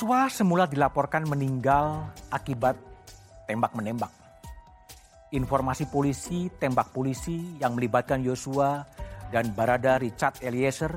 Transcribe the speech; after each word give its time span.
Yosua 0.00 0.32
semula 0.32 0.64
dilaporkan 0.64 1.28
meninggal 1.28 2.08
akibat 2.32 2.72
tembak-menembak. 3.44 4.08
Informasi 5.36 5.92
polisi, 5.92 6.48
tembak 6.56 6.88
polisi 6.88 7.60
yang 7.60 7.76
melibatkan 7.76 8.24
Yosua 8.24 8.80
dan 9.28 9.52
Barada 9.52 10.00
Richard 10.00 10.40
Eliezer 10.40 10.88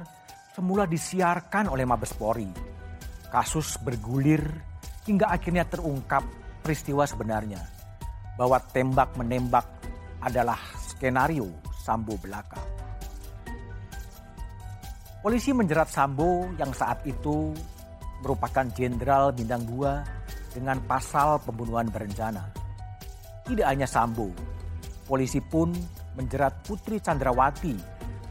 semula 0.55 0.87
disiarkan 0.87 1.67
oleh 1.67 1.83
Mabes 1.83 2.15
Polri. 2.15 2.47
Kasus 3.27 3.75
bergulir 3.83 4.39
hingga 5.03 5.35
akhirnya 5.35 5.67
terungkap 5.67 6.23
peristiwa 6.63 7.03
sebenarnya 7.03 7.59
bahwa 8.39 8.55
tembak-menembak 8.71 9.67
adalah 10.23 10.63
skenario 10.79 11.51
Sambo 11.83 12.15
belaka. 12.23 12.63
Polisi 15.19 15.51
menjerat 15.51 15.91
Sambo 15.91 16.47
yang 16.55 16.71
saat 16.71 17.03
itu 17.03 17.51
merupakan 18.23 18.63
jenderal 18.71 19.35
bintang 19.35 19.67
2 19.67 20.55
dengan 20.55 20.79
pasal 20.87 21.43
pembunuhan 21.43 21.91
berencana. 21.91 22.47
Tidak 23.43 23.67
hanya 23.67 23.83
Sambo, 23.83 24.31
polisi 25.03 25.43
pun 25.43 25.75
menjerat 26.15 26.63
Putri 26.63 27.03
Chandrawati 27.03 27.75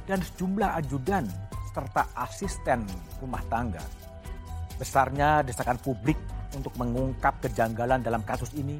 dan 0.08 0.24
sejumlah 0.24 0.80
ajudan 0.80 1.28
serta 1.76 2.08
asisten 2.16 2.88
rumah 3.20 3.44
tangga. 3.52 3.84
Besarnya 4.80 5.44
desakan 5.44 5.76
publik 5.84 6.16
untuk 6.56 6.72
mengungkap 6.80 7.44
kejanggalan 7.44 8.00
dalam 8.00 8.24
kasus 8.24 8.52
ini 8.56 8.76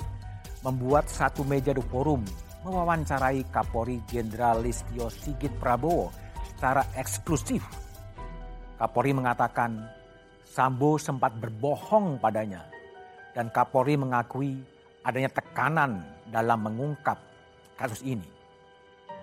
membuat 0.64 1.08
satu 1.08 1.44
meja 1.44 1.76
di 1.76 1.84
forum 1.92 2.24
mewawancarai 2.62 3.50
Kapolri 3.50 4.00
Jenderal 4.06 4.62
Listio 4.62 5.10
Sigit 5.10 5.50
Prabowo 5.58 6.14
secara 6.46 6.86
eksklusif. 6.94 7.62
Kapolri 8.78 9.10
mengatakan 9.14 10.01
Sambo 10.52 11.00
sempat 11.00 11.32
berbohong 11.40 12.20
padanya 12.20 12.68
dan 13.32 13.48
Kapolri 13.48 13.96
mengakui 13.96 14.60
adanya 15.00 15.32
tekanan 15.32 16.04
dalam 16.28 16.60
mengungkap 16.60 17.16
kasus 17.72 18.04
ini. 18.04 18.28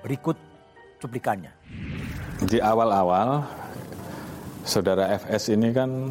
Berikut 0.02 0.34
cuplikannya. 0.98 1.54
Di 2.50 2.58
awal-awal, 2.58 3.46
saudara 4.66 5.06
FS 5.22 5.54
ini 5.54 5.70
kan 5.70 6.10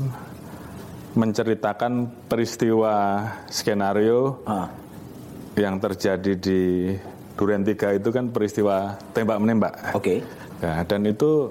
menceritakan 1.19 2.07
peristiwa 2.31 3.27
skenario 3.51 4.39
ah. 4.47 4.71
yang 5.59 5.83
terjadi 5.83 6.39
di 6.39 6.95
Duren 7.35 7.67
3 7.67 7.99
itu 7.99 8.15
kan 8.15 8.31
peristiwa 8.31 8.95
tembak 9.11 9.43
menembak. 9.43 9.99
Oke. 9.99 10.23
Okay. 10.23 10.63
Ya, 10.63 10.87
dan 10.87 11.11
itu 11.11 11.51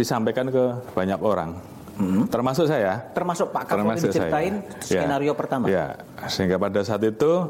disampaikan 0.00 0.48
ke 0.48 0.80
banyak 0.96 1.20
orang 1.20 1.73
Hmm. 1.94 2.26
Termasuk 2.26 2.66
saya. 2.66 2.98
Termasuk 3.14 3.54
Pak 3.54 3.70
Kapolri 3.70 4.02
diceritain 4.02 4.66
saya. 4.82 5.02
skenario 5.04 5.32
ya. 5.32 5.38
pertama. 5.38 5.64
Ya, 5.70 5.86
sehingga 6.26 6.58
pada 6.58 6.82
saat 6.82 7.02
itu 7.06 7.46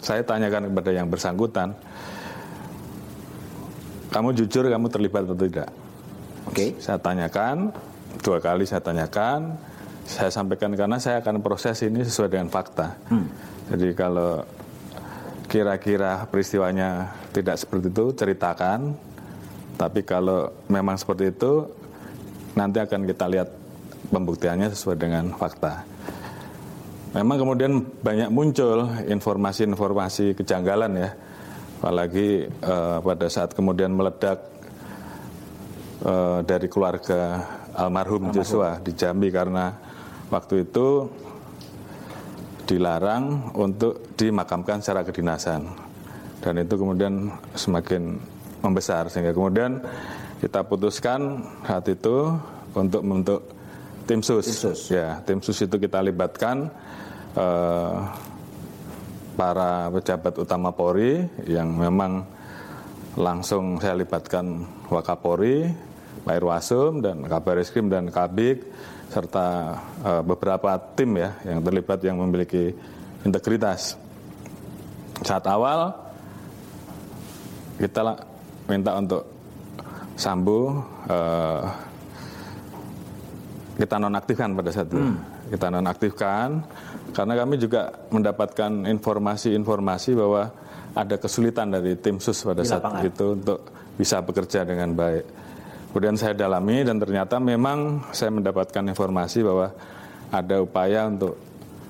saya 0.00 0.24
tanyakan 0.24 0.72
kepada 0.72 0.90
yang 0.94 1.06
bersangkutan, 1.10 1.76
kamu 4.08 4.32
jujur 4.32 4.64
kamu 4.72 4.86
terlibat 4.88 5.28
atau 5.28 5.36
tidak? 5.36 5.68
Oke. 6.48 6.54
Okay. 6.54 6.68
Saya 6.80 6.96
tanyakan 6.96 7.76
dua 8.24 8.38
kali 8.40 8.64
saya 8.64 8.82
tanyakan, 8.82 9.56
saya 10.08 10.32
sampaikan 10.32 10.72
karena 10.74 10.96
saya 10.96 11.20
akan 11.20 11.44
proses 11.44 11.78
ini 11.84 12.02
sesuai 12.02 12.32
dengan 12.32 12.48
fakta. 12.48 12.96
Hmm. 13.12 13.28
Jadi 13.68 13.92
kalau 13.92 14.42
kira-kira 15.48 16.24
peristiwanya 16.28 17.12
tidak 17.32 17.60
seperti 17.60 17.92
itu 17.92 18.04
ceritakan, 18.16 18.96
tapi 19.76 20.02
kalau 20.02 20.52
memang 20.68 20.96
seperti 20.96 21.32
itu 21.32 21.68
nanti 22.56 22.82
akan 22.82 23.06
kita 23.06 23.24
lihat 23.30 23.48
pembuktiannya 24.10 24.70
sesuai 24.72 24.96
dengan 24.96 25.34
fakta. 25.34 25.84
Memang 27.16 27.36
kemudian 27.40 27.72
banyak 27.82 28.28
muncul 28.28 28.84
informasi-informasi 29.08 30.36
kejanggalan 30.36 30.92
ya, 30.92 31.10
apalagi 31.80 32.46
uh, 32.62 33.00
pada 33.00 33.26
saat 33.32 33.56
kemudian 33.56 33.96
meledak 33.96 34.44
uh, 36.04 36.44
dari 36.44 36.68
keluarga 36.68 37.48
almarhum, 37.72 38.28
almarhum. 38.28 38.36
Joshua 38.36 38.76
di 38.84 38.92
Jambi 38.92 39.32
karena 39.32 39.72
waktu 40.28 40.68
itu 40.68 41.08
dilarang 42.68 43.56
untuk 43.56 44.12
dimakamkan 44.20 44.84
secara 44.84 45.00
kedinasan. 45.00 45.64
Dan 46.38 46.60
itu 46.60 46.76
kemudian 46.76 47.32
semakin 47.56 48.20
membesar 48.60 49.08
sehingga 49.08 49.32
kemudian 49.32 49.80
kita 50.38 50.60
putuskan 50.62 51.42
saat 51.64 51.88
itu 51.88 52.36
untuk 52.76 53.02
membentuk 53.02 53.57
tim 54.08 54.24
sus. 54.24 54.48
tim 54.48 54.56
sus. 54.56 54.80
Ya, 54.88 55.20
tim 55.28 55.38
sus 55.44 55.60
itu 55.60 55.76
kita 55.76 56.00
libatkan 56.00 56.72
uh, 57.36 58.08
para 59.36 59.92
pejabat 59.92 60.34
utama 60.40 60.72
Polri 60.72 61.28
yang 61.44 61.76
memang 61.76 62.24
langsung 63.14 63.76
saya 63.78 63.94
libatkan 64.00 64.64
Wakapori, 64.88 65.68
Pak 66.24 66.34
Irwasum 66.34 67.04
dan 67.04 67.22
Kabar 67.28 67.60
Eskrim 67.60 67.92
dan 67.92 68.08
Kabik 68.08 68.64
serta 69.12 69.78
uh, 70.04 70.22
beberapa 70.24 70.74
tim 70.96 71.16
ya 71.20 71.36
yang 71.44 71.60
terlibat 71.60 72.00
yang 72.00 72.16
memiliki 72.18 72.72
integritas. 73.22 73.94
Saat 75.20 75.44
awal 75.46 75.92
kita 77.78 78.26
minta 78.66 78.98
untuk 78.98 79.22
Sambo 80.18 80.82
uh, 81.06 81.87
kita 83.78 83.96
nonaktifkan 84.02 84.58
pada 84.58 84.70
saat 84.74 84.90
itu. 84.90 84.98
Hmm. 84.98 85.22
Kita 85.54 85.70
nonaktifkan 85.70 86.48
karena 87.14 87.34
kami 87.38 87.54
juga 87.62 87.94
mendapatkan 88.10 88.70
informasi-informasi 88.90 90.10
bahwa 90.18 90.50
ada 90.98 91.14
kesulitan 91.14 91.70
dari 91.70 91.94
tim 91.94 92.18
sus 92.18 92.42
pada 92.42 92.66
Di 92.66 92.68
saat 92.68 92.82
lapangan. 92.82 93.06
itu 93.06 93.26
untuk 93.38 93.58
bisa 93.94 94.18
bekerja 94.18 94.66
dengan 94.66 94.98
baik. 94.98 95.24
Kemudian 95.94 96.18
saya 96.18 96.34
dalami 96.34 96.82
dan 96.82 96.98
ternyata 96.98 97.38
memang 97.38 98.10
saya 98.10 98.34
mendapatkan 98.34 98.82
informasi 98.82 99.46
bahwa 99.46 99.72
ada 100.28 100.60
upaya 100.60 101.08
untuk 101.08 101.38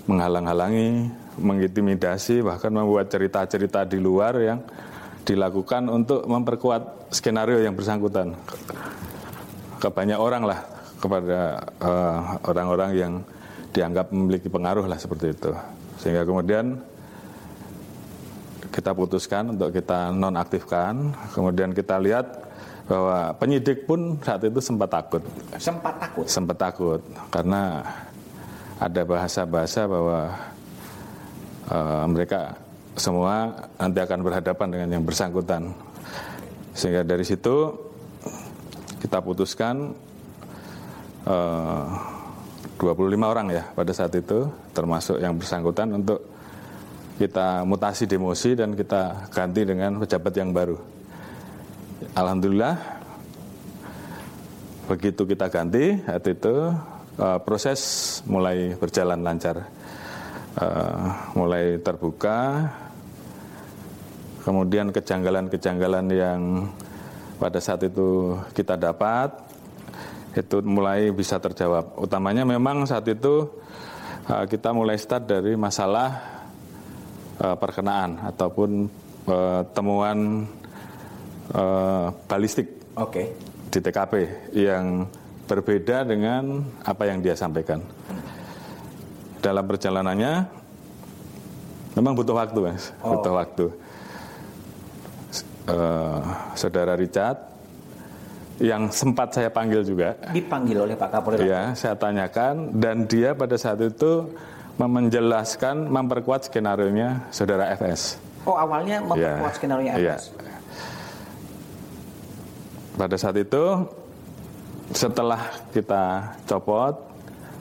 menghalang-halangi, 0.07 1.11
mengintimidasi, 1.41 2.45
bahkan 2.45 2.71
membuat 2.71 3.11
cerita-cerita 3.11 3.89
di 3.89 3.99
luar 3.99 4.39
yang 4.39 4.61
dilakukan 5.27 5.89
untuk 5.89 6.25
memperkuat 6.25 7.13
skenario 7.13 7.61
yang 7.61 7.77
bersangkutan 7.77 8.33
ke 9.77 9.89
banyak 9.93 10.17
orang 10.17 10.49
lah 10.49 10.78
kepada 10.99 11.63
eh, 11.79 12.19
orang-orang 12.47 12.91
uh, 12.95 12.99
yang 12.99 13.13
dianggap 13.71 14.11
memiliki 14.11 14.51
pengaruh 14.51 14.85
lah 14.87 14.99
seperti 14.99 15.33
itu. 15.33 15.53
Sehingga 16.03 16.27
kemudian 16.27 16.79
kita 18.75 18.95
putuskan 18.95 19.55
untuk 19.55 19.75
kita 19.75 20.15
nonaktifkan. 20.15 21.15
Kemudian 21.35 21.75
kita 21.75 21.99
lihat 21.99 22.27
bahwa 22.89 23.35
penyidik 23.37 23.85
pun 23.85 24.17
saat 24.23 24.43
itu 24.47 24.59
sempat 24.63 24.89
takut. 24.91 25.23
Sempat 25.59 25.95
takut? 25.99 26.27
Sempat 26.27 26.57
takut. 26.57 27.01
Karena 27.29 27.83
ada 28.79 29.03
bahasa-bahasa 29.03 29.91
bahwa 29.91 30.21
uh, 31.69 32.05
mereka 32.07 32.55
semua 32.99 33.55
nanti 33.79 33.99
akan 34.03 34.21
berhadapan 34.23 34.69
dengan 34.71 34.89
yang 34.99 35.05
bersangkutan. 35.07 35.75
Sehingga 36.75 37.03
dari 37.03 37.27
situ 37.27 37.75
kita 39.03 39.23
putuskan 39.23 39.95
eh, 41.29 41.87
uh, 42.79 42.97
25 42.97 43.19
orang 43.21 43.47
ya 43.53 43.63
pada 43.75 43.93
saat 43.93 44.15
itu 44.15 44.49
termasuk 44.73 45.19
yang 45.19 45.35
bersangkutan 45.37 45.93
untuk 45.93 46.23
kita 47.19 47.67
mutasi 47.67 48.07
demosi 48.07 48.55
dan 48.55 48.79
kita 48.79 49.29
ganti 49.35 49.67
dengan 49.67 49.99
pejabat 49.99 50.33
yang 50.39 50.55
baru. 50.55 50.79
Alhamdulillah 52.15 52.79
begitu 54.87 55.27
kita 55.27 55.51
ganti 55.51 55.99
saat 56.07 56.25
itu 56.25 56.55
uh, 57.19 57.39
proses 57.43 57.81
mulai 58.25 58.79
berjalan 58.79 59.21
lancar. 59.21 59.67
Uh, 60.59 61.15
mulai 61.39 61.79
terbuka 61.79 62.67
kemudian 64.43 64.91
kejanggalan-kejanggalan 64.91 66.07
yang 66.11 66.41
pada 67.39 67.63
saat 67.63 67.87
itu 67.87 68.35
kita 68.57 68.75
dapat 68.75 69.48
itu 70.39 70.63
mulai 70.63 71.11
bisa 71.11 71.43
terjawab. 71.43 71.99
Utamanya 71.99 72.47
memang 72.47 72.87
saat 72.87 73.05
itu 73.11 73.51
uh, 74.31 74.45
kita 74.47 74.71
mulai 74.71 74.95
start 74.95 75.27
dari 75.27 75.59
masalah 75.59 76.15
uh, 77.43 77.57
perkenaan 77.59 78.23
ataupun 78.23 78.87
uh, 79.27 79.63
temuan 79.75 80.47
uh, 81.55 82.15
balistik 82.31 82.95
okay. 82.95 83.35
di 83.69 83.79
TKP 83.83 84.13
yang 84.55 85.11
berbeda 85.49 86.07
dengan 86.07 86.63
apa 86.87 87.09
yang 87.11 87.19
dia 87.19 87.35
sampaikan. 87.35 87.83
Dalam 89.39 89.65
perjalanannya 89.67 90.33
memang 91.95 92.13
butuh 92.15 92.37
waktu, 92.37 92.59
mas, 92.63 92.91
oh. 93.03 93.19
butuh 93.19 93.33
waktu 93.35 93.67
uh, 95.69 96.21
saudara 96.57 96.97
Richard 96.97 97.58
yang 98.59 98.91
sempat 98.91 99.31
saya 99.35 99.49
panggil 99.51 99.87
juga. 99.87 100.19
Dipanggil 100.35 100.79
oleh 100.83 100.95
Pak 100.99 101.11
Kapolri? 101.15 101.47
Ya, 101.47 101.73
saya 101.79 101.95
tanyakan 101.95 102.75
dan 102.75 103.07
dia 103.07 103.35
pada 103.35 103.55
saat 103.55 103.79
itu 103.83 104.27
menjelaskan 104.79 105.91
memperkuat 105.91 106.47
skenario 106.47 106.91
nya 106.91 107.27
saudara 107.35 107.71
FS. 107.75 108.19
Oh 108.47 108.55
awalnya 108.55 109.03
memperkuat 109.03 109.53
ya, 109.55 109.59
skenario 109.59 109.91
FS. 109.95 110.31
Ya. 110.35 110.57
Pada 112.99 113.17
saat 113.19 113.39
itu 113.39 113.65
setelah 114.91 115.55
kita 115.71 116.35
copot 116.47 116.95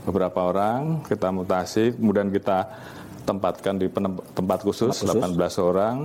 beberapa 0.05 0.49
orang, 0.49 1.05
kita 1.05 1.29
mutasi, 1.29 1.93
kemudian 1.93 2.33
kita 2.33 2.65
tempatkan 3.27 3.75
di 3.75 3.91
tempat 4.33 4.59
khusus, 4.63 5.03
tempat 5.03 5.29
khusus. 5.35 5.57
18 5.61 5.69
orang. 5.69 5.97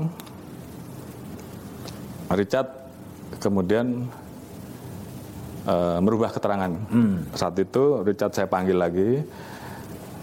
Richard 2.33 2.69
kemudian 3.39 4.09
uh, 5.67 5.99
merubah 6.03 6.31
keterangan. 6.35 6.73
Hmm. 6.91 7.29
Saat 7.35 7.59
itu 7.61 8.03
Richard 8.03 8.33
saya 8.35 8.49
panggil 8.51 8.77
lagi 8.79 9.11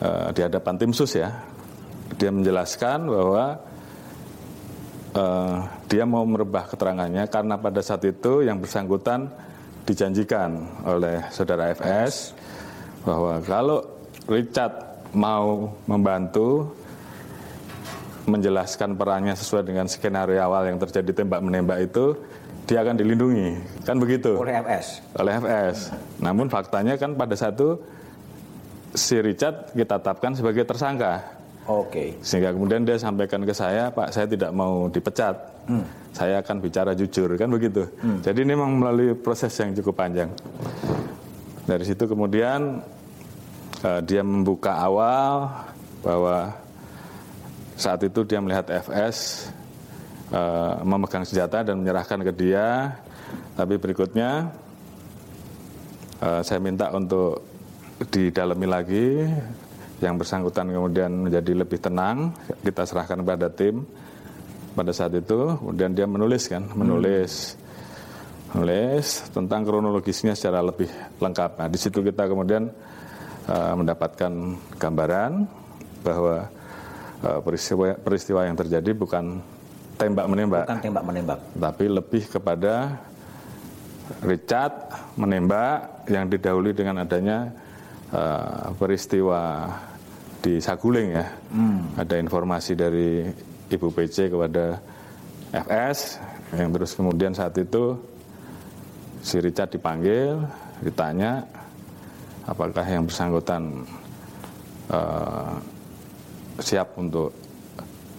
uh, 0.04 0.28
di 0.32 0.42
hadapan 0.44 0.76
tim 0.80 0.92
sus 0.92 1.16
ya. 1.16 1.32
Dia 2.20 2.34
menjelaskan 2.34 3.06
bahwa 3.08 3.44
uh, 5.16 5.58
dia 5.88 6.04
mau 6.04 6.26
merubah 6.26 6.68
keterangannya 6.68 7.26
karena 7.30 7.56
pada 7.58 7.80
saat 7.80 8.04
itu 8.06 8.44
yang 8.44 8.60
bersangkutan 8.60 9.30
dijanjikan 9.88 10.84
oleh 10.86 11.26
saudara 11.34 11.74
FS 11.74 12.38
bahwa 13.02 13.42
kalau 13.42 13.80
Richard 14.30 14.90
mau 15.18 15.74
membantu 15.90 16.78
menjelaskan 18.30 18.94
perannya 18.94 19.34
sesuai 19.34 19.66
dengan 19.66 19.90
skenario 19.90 20.38
awal 20.38 20.70
yang 20.70 20.78
terjadi 20.78 21.24
tembak 21.26 21.42
menembak 21.42 21.90
itu 21.90 22.14
dia 22.70 22.86
akan 22.86 23.02
dilindungi. 23.02 23.58
Kan 23.82 23.98
begitu? 23.98 24.38
Oleh 24.38 24.62
FS 24.62 25.02
oleh 25.18 25.34
FS 25.42 25.90
namun 26.22 26.46
faktanya 26.54 26.94
kan 27.02 27.18
pada 27.18 27.34
satu 27.34 27.82
si 28.94 29.18
Richard 29.18 29.74
kita 29.74 29.98
tetapkan 29.98 30.38
sebagai 30.38 30.70
tersangka. 30.70 31.42
Oke. 31.66 31.90
Okay. 31.90 32.10
sehingga 32.22 32.54
kemudian 32.54 32.86
dia 32.86 33.02
sampaikan 33.02 33.42
ke 33.42 33.54
saya 33.54 33.90
Pak 33.90 34.14
saya 34.14 34.30
tidak 34.30 34.54
mau 34.54 34.86
dipecat. 34.86 35.58
Hmm. 35.70 35.86
saya 36.10 36.42
akan 36.42 36.58
bicara 36.66 36.98
jujur. 36.98 37.34
Kan 37.38 37.50
begitu? 37.50 37.90
Hmm. 38.02 38.22
jadi 38.22 38.46
ini 38.46 38.54
memang 38.54 38.78
melalui 38.78 39.18
proses 39.18 39.54
yang 39.58 39.74
cukup 39.74 39.98
panjang. 39.98 40.30
Dari 41.66 41.86
situ 41.86 42.10
kemudian 42.10 42.82
uh, 43.86 44.02
dia 44.02 44.22
membuka 44.26 44.74
awal 44.78 45.50
bahwa 46.02 46.54
saat 47.80 48.02
itu 48.04 48.26
dia 48.28 48.42
melihat 48.44 48.68
FS 48.68 49.48
uh, 50.34 50.82
memegang 50.86 51.26
senjata 51.26 51.66
dan 51.66 51.82
menyerahkan 51.82 52.22
ke 52.26 52.32
dia. 52.34 52.98
Tapi 53.54 53.76
berikutnya 53.78 54.50
uh, 56.24 56.42
saya 56.42 56.60
minta 56.62 56.90
untuk 56.94 57.44
didalami 58.10 58.68
lagi. 58.70 59.08
Yang 60.00 60.16
bersangkutan 60.24 60.72
kemudian 60.72 61.12
menjadi 61.28 61.52
lebih 61.60 61.80
tenang. 61.84 62.32
Kita 62.64 62.88
serahkan 62.88 63.20
kepada 63.20 63.52
tim 63.52 63.84
pada 64.72 64.96
saat 64.96 65.12
itu. 65.12 65.60
Kemudian 65.60 65.92
dia 65.92 66.08
menulis 66.08 66.48
kan, 66.48 66.64
menulis. 66.72 67.60
Menulis 68.56 69.30
tentang 69.30 69.62
kronologisnya 69.68 70.34
secara 70.34 70.64
lebih 70.64 70.88
lengkap. 71.20 71.52
Nah, 71.60 71.68
di 71.68 71.78
situ 71.78 72.00
kita 72.00 72.32
kemudian 72.32 72.72
uh, 73.46 73.74
mendapatkan 73.76 74.32
gambaran 74.80 75.46
bahwa 76.02 76.48
uh, 77.22 77.40
peristiwa 77.44 77.94
peristiwa 78.00 78.48
yang 78.48 78.56
terjadi 78.56 78.96
bukan 78.96 79.44
tembak 80.00 80.26
menembak. 80.32 80.64
Bukan 80.64 80.80
tembak 80.80 81.04
menembak. 81.04 81.40
Tapi 81.60 81.86
lebih 81.92 82.24
kepada 82.32 82.96
Richard 84.24 84.74
menembak 85.20 86.08
yang 86.08 86.26
didahului 86.32 86.74
dengan 86.74 87.04
adanya 87.04 87.52
uh, 88.16 88.72
peristiwa 88.80 89.70
di 90.40 90.64
Saguling 90.64 91.10
ya. 91.14 91.28
Hmm. 91.52 92.00
Ada 92.00 92.16
informasi 92.18 92.74
dari 92.74 93.28
Ibu 93.70 93.92
PC 93.92 94.32
kepada 94.32 94.80
FS 95.52 96.18
yang 96.56 96.74
terus 96.74 96.96
kemudian 96.98 97.36
saat 97.36 97.54
itu 97.60 97.94
si 99.22 99.38
Richard 99.38 99.76
dipanggil, 99.76 100.42
ditanya 100.82 101.44
apakah 102.48 102.82
yang 102.88 103.06
bersangkutan 103.06 103.86
uh, 104.90 105.54
siap 106.58 106.98
untuk 106.98 107.30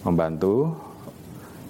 membantu 0.07 0.71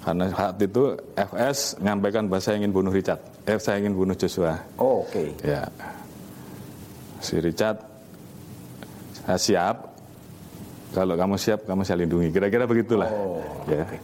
karena 0.02 0.26
saat 0.34 0.58
itu 0.58 0.98
FS 1.14 1.78
menyampaikan 1.78 2.26
bahwa 2.26 2.42
saya 2.42 2.58
ingin 2.58 2.74
bunuh 2.74 2.90
Richard. 2.90 3.22
Eh, 3.46 3.58
saya 3.62 3.78
ingin 3.78 3.94
bunuh 3.94 4.18
Joshua. 4.18 4.58
Oh, 4.74 5.06
oke. 5.06 5.14
Okay. 5.14 5.28
Ya. 5.46 5.70
Si 7.22 7.38
Richard, 7.38 7.78
saya 9.22 9.38
siap. 9.38 9.76
Kalau 10.92 11.14
kamu 11.14 11.38
siap, 11.38 11.64
kamu 11.64 11.86
saya 11.86 12.02
lindungi. 12.02 12.34
Kira-kira 12.34 12.66
begitulah. 12.66 13.08
Oh, 13.08 13.40
ya. 13.70 13.86
Okay. 13.86 14.00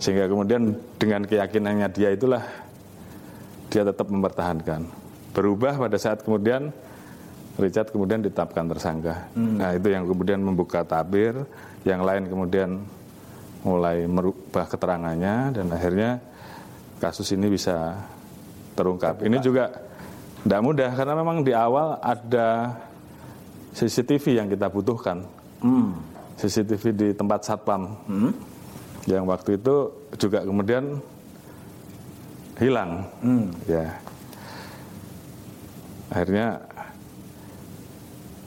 Sehingga 0.00 0.26
kemudian 0.26 0.74
dengan 0.96 1.22
keyakinannya 1.28 1.88
dia 1.92 2.10
itulah 2.10 2.42
dia 3.68 3.84
tetap 3.84 4.08
mempertahankan. 4.08 4.88
Berubah 5.36 5.76
pada 5.76 6.00
saat 6.00 6.24
kemudian 6.24 6.72
Richard 7.54 7.94
kemudian 7.94 8.24
ditetapkan 8.24 8.66
tersangka. 8.66 9.30
Hmm. 9.36 9.62
Nah 9.62 9.76
itu 9.76 9.92
yang 9.92 10.08
kemudian 10.08 10.42
membuka 10.42 10.82
tabir, 10.82 11.38
yang 11.86 12.02
lain 12.02 12.26
kemudian 12.26 12.82
mulai 13.64 14.04
merubah 14.04 14.68
keterangannya 14.68 15.56
dan 15.56 15.66
akhirnya 15.72 16.20
kasus 17.00 17.32
ini 17.32 17.48
bisa 17.48 17.96
terungkap. 18.76 19.24
Ini 19.24 19.40
juga 19.40 19.72
tidak 20.44 20.60
mudah 20.60 20.90
karena 20.92 21.14
memang 21.16 21.40
di 21.40 21.56
awal 21.56 21.96
ada 22.04 22.76
CCTV 23.72 24.44
yang 24.44 24.48
kita 24.52 24.68
butuhkan. 24.68 25.24
Hmm. 25.64 25.96
CCTV 26.36 26.84
di 26.92 27.08
tempat 27.16 27.40
satpam. 27.48 27.96
Hmm. 28.04 28.32
Yang 29.08 29.24
waktu 29.24 29.50
itu 29.56 29.76
juga 30.20 30.44
kemudian 30.44 31.00
hilang. 32.60 33.08
Hmm. 33.24 33.48
Ya. 33.64 33.96
Akhirnya 36.12 36.60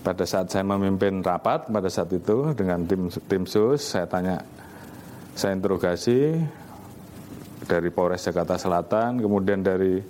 pada 0.05 0.23
saat 0.23 0.47
saya 0.47 0.63
memimpin 0.63 1.19
rapat 1.19 1.67
pada 1.67 1.91
saat 1.91 2.07
itu 2.15 2.55
dengan 2.55 2.79
tim 2.87 3.11
tim 3.27 3.43
sus 3.43 3.91
saya 3.91 4.07
tanya 4.07 4.39
saya 5.37 5.53
interogasi 5.53 6.33
dari 7.69 7.93
Polres 7.93 8.25
Jakarta 8.25 8.57
Selatan, 8.57 9.21
kemudian 9.21 9.61
dari 9.61 10.01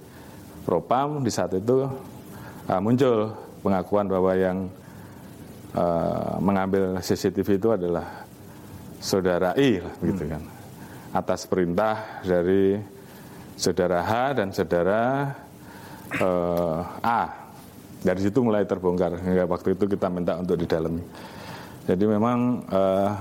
Propam 0.63 1.19
di 1.19 1.27
saat 1.27 1.51
itu 1.51 1.83
uh, 1.83 2.79
muncul 2.79 3.35
pengakuan 3.59 4.07
bahwa 4.07 4.31
yang 4.39 4.71
uh, 5.75 6.39
mengambil 6.39 7.03
CCTV 7.03 7.59
itu 7.59 7.69
adalah 7.75 8.23
saudara 9.03 9.51
I, 9.59 9.83
gitu 9.83 10.23
kan, 10.31 10.47
atas 11.11 11.43
perintah 11.43 12.23
dari 12.23 12.79
saudara 13.59 13.99
H 13.99 14.11
dan 14.39 14.55
saudara 14.55 15.01
uh, 16.23 17.03
A. 17.03 17.21
Dari 17.99 18.23
situ 18.23 18.39
mulai 18.39 18.63
terbongkar 18.63 19.19
hingga 19.19 19.43
waktu 19.43 19.75
itu 19.75 19.91
kita 19.91 20.07
minta 20.07 20.39
untuk 20.39 20.55
didalami. 20.55 21.03
Jadi 21.83 22.03
memang 22.07 22.63
uh, 22.71 23.11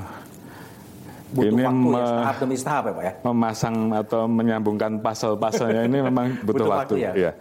butuh 1.35 1.51
ini 1.51 1.63
waktu 1.67 1.89
ya, 1.91 2.07
tahap 2.07 2.37
demi 2.39 2.57
tahap 2.59 2.83
ya 2.87 2.93
Pak 2.93 3.05
ya? 3.05 3.13
Memasang 3.27 3.77
atau 3.91 4.23
menyambungkan 4.31 4.93
pasal-pasalnya 5.03 5.83
ini 5.87 5.99
memang 6.07 6.27
butuh, 6.47 6.47
butuh 6.47 6.67
waktu. 6.71 6.95
waktu 6.95 6.97
ya. 7.03 7.13
ya. 7.15 7.33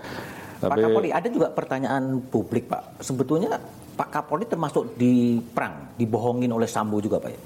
Tapi, 0.55 0.71
Pak 0.71 0.77
Kapolri, 0.89 1.09
ada 1.13 1.27
juga 1.29 1.47
pertanyaan 1.53 2.03
publik 2.25 2.65
Pak. 2.65 3.03
Sebetulnya 3.03 3.59
Pak 3.93 4.09
Kapolri 4.09 4.49
termasuk 4.49 4.97
di 4.97 5.37
perang, 5.37 5.93
dibohongin 5.99 6.49
oleh 6.49 6.65
Sambo 6.65 6.97
juga 6.97 7.21
Pak 7.21 7.29
ya? 7.29 7.39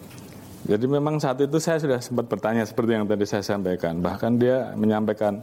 Jadi 0.75 0.86
memang 0.86 1.17
saat 1.17 1.39
itu 1.41 1.58
saya 1.58 1.81
sudah 1.81 2.00
sempat 2.03 2.29
bertanya 2.29 2.62
seperti 2.67 2.91
yang 2.93 3.08
tadi 3.08 3.25
saya 3.25 3.43
sampaikan. 3.43 4.00
Bahkan 4.03 4.31
dia 4.38 4.72
menyampaikan 4.77 5.41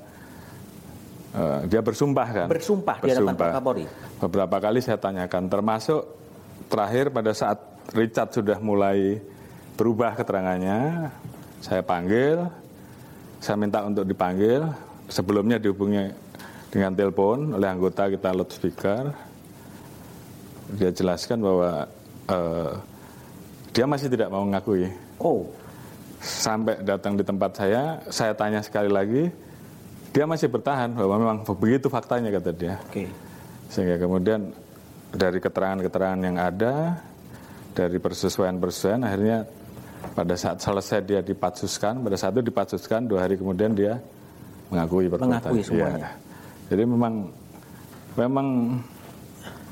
uh, 1.34 1.60
dia 1.66 1.80
bersumpah 1.82 2.28
kan. 2.30 2.46
Bersumpah, 2.46 2.96
bersumpah 3.00 3.04
di 3.04 3.10
hadapan 3.10 3.34
Pak 3.34 3.48
Kapolri. 3.58 3.84
Beberapa 4.22 4.56
kali 4.62 4.78
saya 4.80 4.98
tanyakan, 5.00 5.50
termasuk 5.50 6.00
terakhir 6.70 7.10
pada 7.10 7.32
saat 7.34 7.58
Richard 7.92 8.30
sudah 8.34 8.58
mulai 8.62 9.18
berubah 9.76 10.16
keterangannya, 10.16 11.12
saya 11.60 11.84
panggil, 11.84 12.48
saya 13.38 13.56
minta 13.60 13.84
untuk 13.84 14.08
dipanggil, 14.08 14.64
sebelumnya 15.06 15.60
dihubungi 15.60 16.10
dengan 16.72 16.96
telepon 16.96 17.54
oleh 17.54 17.68
anggota 17.68 18.08
kita 18.10 18.32
loudspeaker, 18.32 19.12
dia 20.74 20.90
jelaskan 20.90 21.38
bahwa 21.44 21.86
uh, 22.26 22.72
dia 23.70 23.86
masih 23.86 24.08
tidak 24.10 24.32
mau 24.32 24.42
mengakui. 24.42 24.90
Oh. 25.20 25.46
Sampai 26.16 26.80
datang 26.82 27.14
di 27.14 27.22
tempat 27.22 27.54
saya, 27.54 28.02
saya 28.08 28.32
tanya 28.34 28.64
sekali 28.64 28.90
lagi, 28.90 29.30
dia 30.10 30.24
masih 30.24 30.48
bertahan 30.48 30.96
bahwa 30.96 31.14
memang 31.20 31.38
begitu 31.44 31.86
faktanya 31.92 32.32
kata 32.32 32.50
dia. 32.56 32.80
Okay. 32.88 33.06
Sehingga 33.68 34.00
kemudian 34.00 34.50
dari 35.12 35.38
keterangan-keterangan 35.38 36.20
yang 36.24 36.40
ada, 36.40 36.98
dari 37.76 38.00
persesuaian-persesuaian, 38.00 39.04
akhirnya 39.04 39.44
pada 40.12 40.34
saat 40.38 40.58
selesai 40.60 41.00
dia 41.02 41.20
dipatsuskan, 41.24 42.02
pada 42.04 42.16
saat 42.18 42.32
itu 42.36 42.52
dipatsuskan 42.52 43.08
dua 43.08 43.24
hari 43.26 43.40
kemudian 43.40 43.72
dia 43.72 43.98
mengakui 44.70 45.06
perbuatan. 45.06 45.40
Mengakui 45.40 45.62
semuanya. 45.62 45.98
Ya. 45.98 46.10
Jadi 46.74 46.82
memang 46.82 47.14
memang 48.18 48.46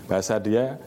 bahasa 0.07 0.39
dia 0.39 0.79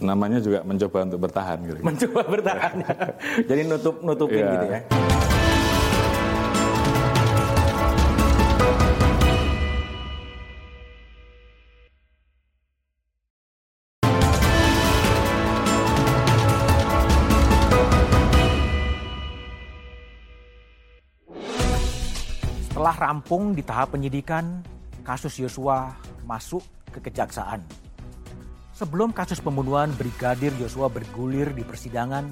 namanya 0.00 0.40
juga 0.40 0.64
mencoba 0.64 0.98
untuk 1.04 1.20
bertahan 1.20 1.58
gitu. 1.68 1.80
Mencoba 1.84 2.22
bertahan. 2.24 2.74
Jadi 3.48 3.60
nutup 3.68 3.96
nutupin 4.00 4.44
yeah. 4.44 4.52
gitu 4.56 4.66
ya. 4.72 5.09
Rampung 23.00 23.56
di 23.56 23.64
tahap 23.64 23.96
penyidikan, 23.96 24.60
kasus 25.00 25.40
Yosua 25.40 25.96
masuk 26.28 26.60
ke 26.92 27.00
kejaksaan. 27.08 27.64
Sebelum 28.76 29.16
kasus 29.16 29.40
pembunuhan 29.40 29.88
Brigadir 29.96 30.52
Yosua 30.60 30.92
bergulir 30.92 31.48
di 31.56 31.64
persidangan, 31.64 32.28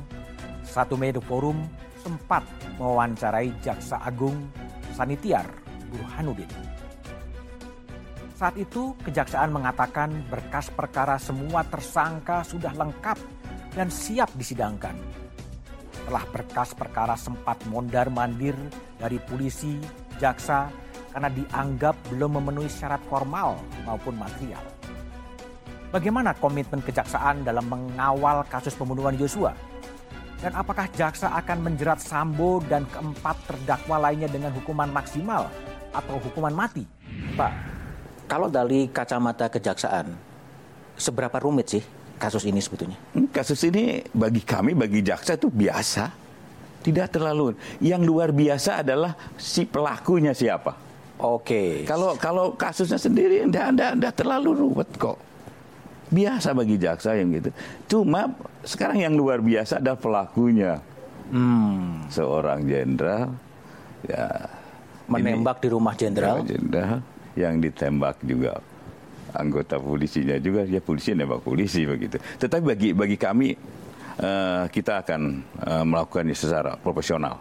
satu 0.60 1.00
media 1.00 1.24
forum 1.24 1.64
sempat 2.04 2.44
mewawancarai 2.76 3.56
Jaksa 3.64 3.96
Agung 4.04 4.36
Sanitiar 4.92 5.48
Burhanuddin. 5.88 6.48
Saat 8.38 8.54
itu 8.54 8.94
kejaksaan 9.02 9.50
mengatakan 9.50 10.14
berkas 10.30 10.70
perkara 10.70 11.18
semua 11.18 11.66
tersangka 11.66 12.46
sudah 12.46 12.70
lengkap 12.70 13.18
dan 13.74 13.90
siap 13.90 14.30
disidangkan. 14.38 14.94
Setelah 15.90 16.24
berkas 16.30 16.70
perkara 16.72 17.18
sempat 17.18 17.58
mondar-mandir 17.66 18.54
dari 18.96 19.18
polisi, 19.26 19.76
jaksa 20.18 20.68
karena 21.14 21.30
dianggap 21.32 21.94
belum 22.12 22.38
memenuhi 22.42 22.68
syarat 22.68 23.00
formal 23.08 23.58
maupun 23.86 24.14
material. 24.18 24.60
Bagaimana 25.88 26.36
komitmen 26.36 26.84
kejaksaan 26.84 27.48
dalam 27.48 27.64
mengawal 27.64 28.44
kasus 28.52 28.76
pembunuhan 28.76 29.16
Yosua? 29.16 29.56
Dan 30.38 30.54
apakah 30.54 30.86
jaksa 30.94 31.32
akan 31.34 31.64
menjerat 31.66 31.98
Sambo 31.98 32.62
dan 32.68 32.86
keempat 32.92 33.34
terdakwa 33.48 33.96
lainnya 33.98 34.30
dengan 34.30 34.54
hukuman 34.54 34.86
maksimal 34.92 35.50
atau 35.90 36.20
hukuman 36.22 36.54
mati? 36.54 36.86
Pak, 37.34 37.52
kalau 38.30 38.46
dari 38.46 38.86
kacamata 38.92 39.48
kejaksaan, 39.50 40.14
seberapa 40.94 41.40
rumit 41.40 41.66
sih 41.72 41.82
kasus 42.20 42.44
ini 42.44 42.60
sebetulnya? 42.60 43.00
Hmm, 43.16 43.26
kasus 43.32 43.64
ini 43.64 44.04
bagi 44.12 44.44
kami, 44.44 44.76
bagi 44.76 45.00
jaksa 45.00 45.34
itu 45.40 45.48
biasa. 45.48 46.27
Tidak 46.88 47.08
terlalu. 47.12 47.52
Yang 47.84 48.02
luar 48.08 48.32
biasa 48.32 48.80
adalah 48.80 49.12
si 49.36 49.68
pelakunya 49.68 50.32
siapa. 50.32 50.72
Oke. 51.20 51.44
Okay. 51.44 51.72
Kalau 51.84 52.16
kalau 52.16 52.56
kasusnya 52.56 52.96
sendiri 52.96 53.44
tidak 53.44 54.16
terlalu 54.16 54.56
ruwet 54.56 54.88
kok 54.96 55.28
biasa 56.08 56.56
bagi 56.56 56.76
jaksa 56.80 57.16
yang 57.20 57.28
gitu. 57.36 57.50
Cuma 57.88 58.32
sekarang 58.64 59.04
yang 59.04 59.14
luar 59.14 59.44
biasa 59.44 59.80
adalah 59.80 60.00
pelakunya. 60.00 60.80
Hmm. 61.28 62.08
Seorang 62.08 62.64
jenderal 62.64 63.36
ya 64.08 64.48
menembak 65.04 65.60
ini, 65.60 65.64
di 65.64 65.68
rumah 65.68 65.94
jenderal. 65.94 66.36
Jenderal 66.48 67.04
yang 67.36 67.60
ditembak 67.60 68.16
juga 68.24 68.58
anggota 69.36 69.76
polisinya 69.76 70.40
juga 70.40 70.64
ya 70.64 70.80
polisi 70.80 71.12
nembak 71.12 71.44
polisi 71.44 71.84
begitu. 71.84 72.16
Tetapi 72.16 72.64
bagi 72.64 72.88
bagi 72.96 73.16
kami 73.20 73.48
uh, 74.18 74.64
kita 74.70 75.02
akan 75.06 75.20
uh, 75.62 75.84
melakukannya 75.86 76.36
secara 76.36 76.74
profesional 76.78 77.38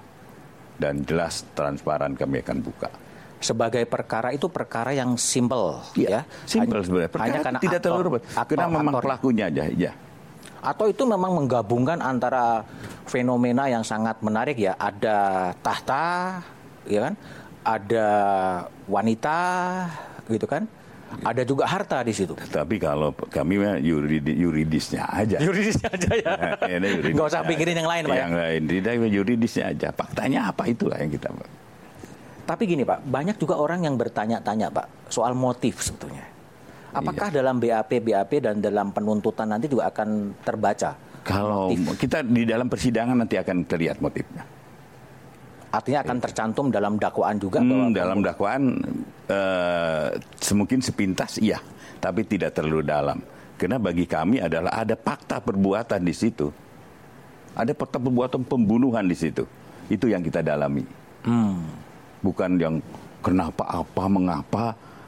dan 0.77 1.01
jelas 1.03 1.45
transparan 1.57 2.13
kami 2.13 2.41
akan 2.45 2.57
buka. 2.61 2.89
Sebagai 3.37 3.85
perkara 3.85 4.33
itu 4.33 4.49
perkara 4.49 4.97
yang 4.97 5.13
simple 5.13 5.77
ya, 5.93 6.09
ya. 6.09 6.21
simple 6.49 6.81
sebenarnya. 6.81 7.11
Perkara 7.13 7.29
hanya 7.29 7.39
karena 7.45 7.59
tidak 7.61 7.79
terlalu 7.85 8.03
rumit 8.09 8.21
karena 8.33 8.65
memang 8.65 8.93
aktor. 8.97 9.03
pelakunya 9.05 9.45
aja 9.49 9.65
ya 9.69 9.93
atau 10.57 10.89
itu 10.89 11.05
memang 11.05 11.37
menggabungkan 11.37 12.01
antara 12.01 12.65
fenomena 13.05 13.69
yang 13.69 13.85
sangat 13.85 14.17
menarik 14.25 14.57
ya. 14.57 14.73
Ada 14.75 15.53
tahta 15.61 16.41
ya 16.89 16.99
kan? 17.07 17.13
Ada 17.61 18.07
wanita 18.89 19.39
gitu 20.27 20.49
kan 20.49 20.67
ada 21.23 21.41
juga 21.47 21.63
harta 21.65 22.03
di 22.03 22.13
situ. 22.13 22.35
Tapi 22.35 22.75
kalau 22.77 23.15
kami 23.15 23.59
yuridis, 23.83 24.35
yuridisnya 24.35 25.07
aja. 25.07 25.37
Yuridisnya 25.45 25.89
aja 25.89 26.11
ya. 26.13 26.33
ya 26.67 26.77
Nggak 27.13 27.27
usah 27.31 27.41
pikirin 27.47 27.79
yang 27.79 27.89
lain, 27.89 28.03
Pak. 28.07 28.15
Ya? 28.15 28.21
Yang 28.27 28.35
lain, 28.35 28.61
tidak 28.67 28.91
yuridisnya 29.07 29.63
aja. 29.71 29.87
Faktanya 29.95 30.39
apa 30.51 30.67
itulah 30.67 30.99
yang 30.99 31.11
kita 31.11 31.31
tapi 32.47 32.63
gini 32.63 32.87
Pak, 32.87 33.03
banyak 33.03 33.35
juga 33.35 33.59
orang 33.59 33.83
yang 33.83 33.99
bertanya-tanya 33.99 34.71
Pak 34.71 35.11
soal 35.11 35.35
motif 35.35 35.83
sebetulnya. 35.83 36.23
Apakah 36.95 37.27
iya. 37.27 37.43
dalam 37.43 37.59
BAP 37.59 37.91
BAP 37.99 38.31
dan 38.39 38.63
dalam 38.63 38.95
penuntutan 38.95 39.51
nanti 39.51 39.67
juga 39.67 39.91
akan 39.91 40.31
terbaca? 40.47 40.95
Kalau 41.27 41.75
motif? 41.75 41.99
kita 41.99 42.23
di 42.23 42.47
dalam 42.47 42.71
persidangan 42.71 43.19
nanti 43.19 43.35
akan 43.35 43.67
terlihat 43.67 43.99
motifnya. 43.99 44.47
Artinya 45.67 45.99
akan 46.03 46.17
tercantum 46.23 46.65
dalam 46.71 46.95
dakwaan 46.95 47.37
juga 47.37 47.59
hmm, 47.59 47.69
bahwa 47.69 47.87
dalam 47.91 48.19
dakwaan 48.23 48.63
uh, 49.27 50.07
semungkin 50.39 50.79
sepintas 50.79 51.37
iya, 51.43 51.59
tapi 51.99 52.23
tidak 52.23 52.55
terlalu 52.55 52.87
dalam. 52.87 53.19
Karena 53.59 53.75
bagi 53.81 54.07
kami 54.07 54.39
adalah 54.39 54.79
ada 54.79 54.95
fakta 54.95 55.43
perbuatan 55.43 56.01
di 56.05 56.13
situ. 56.15 56.47
Ada 57.57 57.73
fakta 57.73 57.97
perbuatan 57.99 58.45
pembunuhan 58.45 59.03
di 59.03 59.17
situ. 59.17 59.43
Itu 59.91 60.07
yang 60.07 60.23
kita 60.23 60.45
dalami. 60.45 60.85
Hmm 61.25 61.87
bukan 62.21 62.57
yang 62.57 62.75
kenapa 63.21 63.63
apa 63.67 64.03
mengapa 64.09 64.65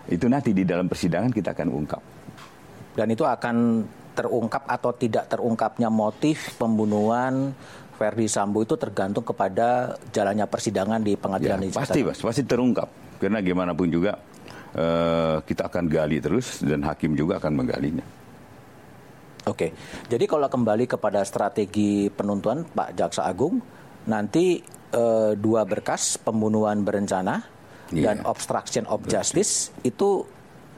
itu 0.10 0.26
nanti 0.26 0.54
di 0.54 0.66
dalam 0.66 0.90
persidangan 0.90 1.30
kita 1.30 1.54
akan 1.54 1.70
ungkap. 1.70 2.02
Dan 2.98 3.14
itu 3.14 3.24
akan 3.24 3.86
terungkap 4.18 4.64
atau 4.66 4.92
tidak 4.98 5.30
terungkapnya 5.32 5.88
motif 5.88 6.58
pembunuhan 6.60 7.54
Ferdi 8.00 8.32
Sambo 8.32 8.64
itu 8.64 8.80
tergantung 8.80 9.28
kepada 9.28 10.00
jalannya 10.16 10.48
persidangan 10.48 11.04
di 11.04 11.20
pengadilan 11.20 11.68
ya, 11.68 11.76
Pasti, 11.76 12.00
Mas, 12.00 12.24
pasti 12.24 12.48
terungkap. 12.48 12.88
Karena 13.20 13.44
gimana 13.44 13.76
pun 13.76 13.92
juga 13.92 14.16
uh, 14.72 15.44
kita 15.44 15.68
akan 15.68 15.92
gali 15.92 16.24
terus 16.24 16.64
dan 16.64 16.80
hakim 16.88 17.20
juga 17.20 17.44
akan 17.44 17.52
menggalinya. 17.60 18.06
Oke, 19.52 19.76
jadi 20.08 20.24
kalau 20.30 20.48
kembali 20.48 20.88
kepada 20.88 21.20
strategi 21.28 22.08
penuntuan 22.08 22.64
Pak 22.64 22.96
Jaksa 22.96 23.28
Agung, 23.28 23.60
nanti 24.08 24.64
uh, 24.96 25.36
dua 25.36 25.68
berkas 25.68 26.16
pembunuhan 26.16 26.86
berencana 26.88 27.44
yeah. 27.92 28.16
dan 28.16 28.24
obstruction 28.24 28.88
of 28.88 29.04
justice 29.12 29.76
itu 29.84 30.24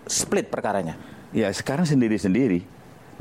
split 0.10 0.50
perkaranya. 0.50 0.98
Ya 1.36 1.54
sekarang 1.54 1.86
sendiri-sendiri 1.86 2.66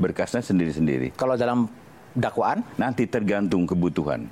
berkasnya 0.01 0.41
sendiri-sendiri. 0.41 1.13
Kalau 1.13 1.37
dalam 1.37 1.69
dakwaan 2.15 2.63
nanti 2.75 3.07
tergantung 3.07 3.63
kebutuhan. 3.67 4.27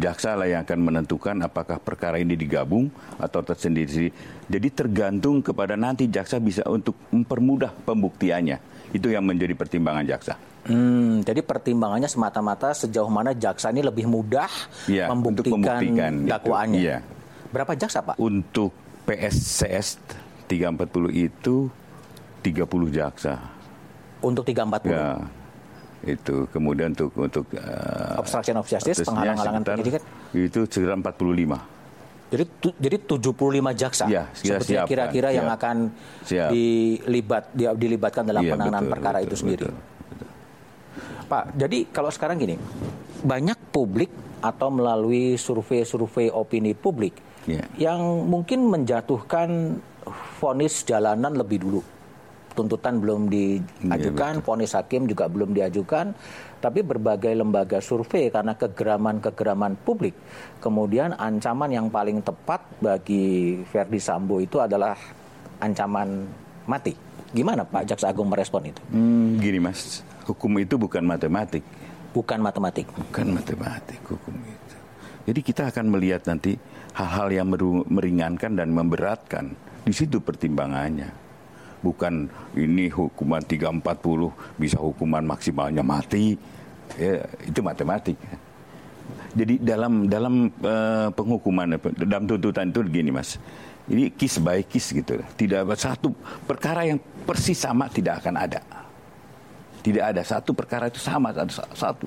Jaksa 0.00 0.32
lah 0.32 0.48
yang 0.48 0.64
akan 0.64 0.80
menentukan 0.80 1.36
apakah 1.44 1.76
perkara 1.76 2.16
ini 2.16 2.32
digabung 2.32 2.88
atau 3.20 3.44
tersendiri. 3.44 4.08
Jadi 4.48 4.68
tergantung 4.72 5.44
kepada 5.44 5.76
nanti 5.76 6.08
jaksa 6.08 6.40
bisa 6.40 6.64
untuk 6.64 6.96
mempermudah 7.12 7.68
pembuktiannya. 7.84 8.56
Itu 8.96 9.12
yang 9.12 9.28
menjadi 9.28 9.52
pertimbangan 9.52 10.08
jaksa. 10.08 10.40
Hmm, 10.64 11.20
jadi 11.20 11.40
pertimbangannya 11.44 12.08
semata-mata 12.08 12.72
sejauh 12.72 13.08
mana 13.08 13.32
jaksa 13.36 13.72
ini 13.72 13.80
lebih 13.80 14.04
mudah 14.08 14.48
ya, 14.88 15.08
membuktikan, 15.08 15.56
membuktikan 15.56 16.12
dakwaannya. 16.28 16.80
Ya. 16.80 16.98
Berapa 17.52 17.72
jaksa 17.76 18.00
Pak? 18.00 18.20
Untuk 18.20 18.72
PSCS 19.04 20.00
340 20.48 21.12
itu 21.12 21.68
30 22.40 22.88
jaksa. 22.92 23.40
Untuk 24.20 24.44
340? 24.44 24.92
Ya, 24.92 25.16
itu 26.00 26.48
kemudian 26.48 26.96
untuk 26.96 27.12
untuk 27.16 27.44
uh, 27.60 28.16
obstruction 28.16 28.56
of 28.56 28.64
justice 28.64 29.04
penghalang-halangan 29.04 29.62
penyidikan 29.64 30.02
itu 30.32 30.64
sekitar 30.64 30.96
45 30.96 31.80
jadi 32.30 32.44
tu, 32.62 32.70
jadi 32.78 32.96
75 33.02 33.74
jaksa 33.74 34.06
ya, 34.06 34.30
sebetulnya 34.30 34.86
kira-kira 34.86 35.34
yang 35.34 35.50
akan 35.50 35.90
siap. 36.22 36.54
dilibat 36.54 37.50
di, 37.50 37.66
dilibatkan 37.66 38.22
dalam 38.22 38.46
ya, 38.46 38.54
penanganan 38.54 38.86
betul, 38.86 38.94
perkara 38.94 39.18
betul, 39.18 39.26
itu 39.26 39.34
sendiri. 39.34 39.62
Betul. 39.66 39.76
Pak, 41.26 41.44
jadi 41.58 41.78
kalau 41.90 42.10
sekarang 42.14 42.38
gini, 42.38 42.54
banyak 43.26 43.58
publik 43.74 44.10
atau 44.38 44.70
melalui 44.70 45.34
survei-survei 45.34 46.30
opini 46.30 46.70
publik 46.72 47.18
yeah. 47.50 47.66
yang 47.76 47.98
mungkin 48.30 48.62
menjatuhkan 48.62 49.82
vonis 50.38 50.86
jalanan 50.86 51.34
lebih 51.34 51.66
dulu. 51.66 51.82
Tuntutan 52.50 52.98
belum 52.98 53.30
diajukan, 53.30 54.34
yeah, 54.38 54.44
vonis 54.44 54.74
hakim 54.74 55.06
juga 55.06 55.30
belum 55.30 55.54
diajukan, 55.54 56.12
tapi 56.58 56.82
berbagai 56.84 57.32
lembaga 57.32 57.78
survei 57.78 58.28
karena 58.28 58.58
kegeraman-kegeraman 58.58 59.78
publik, 59.80 60.12
kemudian 60.58 61.16
ancaman 61.16 61.70
yang 61.72 61.86
paling 61.88 62.20
tepat 62.20 62.60
bagi 62.82 63.56
Verdi 63.70 64.00
Sambo 64.02 64.42
itu 64.42 64.58
adalah 64.58 64.98
ancaman 65.62 66.26
mati. 66.66 66.92
Gimana 67.30 67.62
Pak 67.62 67.86
Jaksa 67.86 68.10
Agung 68.10 68.28
merespon 68.28 68.66
itu? 68.66 68.82
Hmm, 68.90 69.38
gini 69.38 69.62
Mas, 69.62 70.02
hukum 70.26 70.50
itu 70.58 70.74
bukan 70.74 71.06
matematik. 71.06 71.62
Bukan 72.10 72.42
matematik. 72.42 72.90
Bukan 72.90 73.38
matematik 73.38 74.02
hukum 74.02 74.34
itu. 74.42 74.76
Jadi 75.30 75.40
kita 75.46 75.70
akan 75.70 75.94
melihat 75.94 76.26
nanti 76.26 76.58
hal-hal 76.98 77.30
yang 77.30 77.46
meringankan 77.86 78.58
dan 78.58 78.74
memberatkan. 78.74 79.54
Di 79.86 79.94
situ 79.94 80.18
pertimbangannya. 80.18 81.29
Bukan 81.80 82.28
ini 82.56 82.88
hukuman 82.92 83.40
340 83.40 83.80
bisa 84.60 84.76
hukuman 84.80 85.24
maksimalnya 85.24 85.84
mati. 85.84 86.36
Ya, 86.98 87.22
itu 87.46 87.60
matematik. 87.62 88.18
Jadi 89.30 89.62
dalam 89.62 90.10
dalam 90.10 90.50
uh, 90.62 91.08
penghukuman 91.14 91.78
dalam 91.94 92.26
tuntutan 92.26 92.70
itu 92.70 92.82
begini 92.82 93.14
Mas. 93.14 93.38
Ini 93.90 94.14
kis 94.14 94.38
by 94.38 94.62
kis 94.66 94.90
gitu. 94.90 95.18
Tidak 95.22 95.66
ada 95.66 95.74
satu 95.74 96.14
perkara 96.46 96.86
yang 96.86 96.98
persis 97.26 97.58
sama 97.58 97.86
tidak 97.90 98.22
akan 98.22 98.34
ada. 98.38 98.60
Tidak 99.80 100.02
ada 100.02 100.22
satu 100.26 100.50
perkara 100.52 100.90
itu 100.90 100.98
sama 100.98 101.30
satu 101.30 101.52
satu 101.74 102.04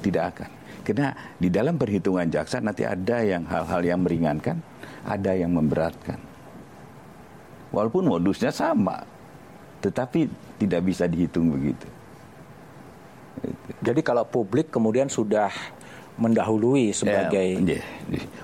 tidak 0.00 0.24
akan. 0.34 0.50
Karena 0.80 1.12
di 1.36 1.52
dalam 1.52 1.76
perhitungan 1.76 2.26
jaksa 2.30 2.58
nanti 2.62 2.88
ada 2.88 3.20
yang 3.20 3.44
hal-hal 3.46 3.82
yang 3.84 4.00
meringankan, 4.00 4.58
ada 5.04 5.36
yang 5.36 5.52
memberatkan. 5.52 6.29
Walaupun 7.70 8.06
modusnya 8.10 8.50
sama, 8.50 9.06
tetapi 9.80 10.26
tidak 10.58 10.80
bisa 10.84 11.06
dihitung 11.06 11.54
begitu. 11.54 11.86
Jadi 13.80 14.00
kalau 14.04 14.26
publik 14.26 14.68
kemudian 14.68 15.08
sudah 15.08 15.48
mendahului 16.20 16.92
sebagai 16.92 17.64
ya, 17.64 17.80
ya, 17.80 17.82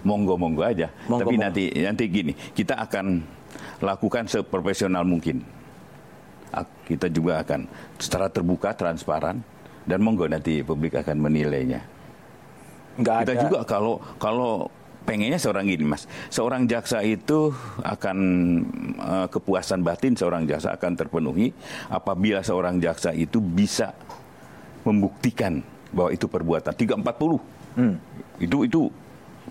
monggo 0.00 0.40
monggo 0.40 0.64
aja. 0.64 0.88
Monggo, 1.10 1.28
Tapi 1.28 1.34
monggo. 1.36 1.44
nanti 1.44 1.64
nanti 1.76 2.04
gini, 2.08 2.32
kita 2.32 2.80
akan 2.80 3.20
lakukan 3.84 4.24
seprofesional 4.24 5.04
mungkin. 5.04 5.44
Kita 6.86 7.10
juga 7.12 7.42
akan 7.44 7.68
secara 8.00 8.32
terbuka, 8.32 8.72
transparan, 8.72 9.42
dan 9.84 9.98
monggo 10.00 10.24
nanti 10.24 10.64
publik 10.64 10.96
akan 10.96 11.20
menilainya. 11.20 11.84
Nggak 12.96 13.16
kita 13.26 13.34
ada. 13.36 13.42
juga 13.44 13.58
kalau 13.68 13.94
kalau 14.16 14.72
pengennya 15.06 15.38
seorang 15.38 15.70
gini 15.70 15.86
mas, 15.86 16.10
seorang 16.28 16.66
jaksa 16.66 17.00
itu 17.06 17.54
akan 17.80 18.18
uh, 18.98 19.26
kepuasan 19.30 19.86
batin 19.86 20.18
seorang 20.18 20.44
jaksa 20.44 20.74
akan 20.74 20.98
terpenuhi 20.98 21.54
apabila 21.88 22.42
seorang 22.42 22.82
jaksa 22.82 23.14
itu 23.14 23.38
bisa 23.38 23.94
membuktikan 24.82 25.62
bahwa 25.94 26.10
itu 26.10 26.26
perbuatan 26.26 26.74
340 26.74 27.56
Hmm. 27.76 28.00
Itu 28.40 28.64
itu 28.64 28.88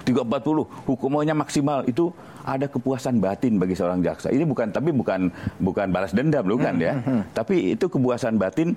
340 0.03 0.91
hukumannya 0.91 1.31
maksimal 1.39 1.87
itu 1.87 2.11
ada 2.43 2.67
kepuasan 2.67 3.23
batin 3.23 3.55
bagi 3.55 3.77
seorang 3.77 4.03
jaksa. 4.03 4.27
Ini 4.33 4.43
bukan 4.43 4.73
tapi 4.73 4.91
bukan 4.91 5.31
bukan 5.61 5.87
balas 5.93 6.11
dendam 6.11 6.43
bukan 6.43 6.75
hmm, 6.75 6.83
ya. 6.83 6.93
Hmm, 6.99 7.05
hmm. 7.05 7.21
Tapi 7.31 7.55
itu 7.77 7.85
kepuasan 7.87 8.35
batin 8.35 8.75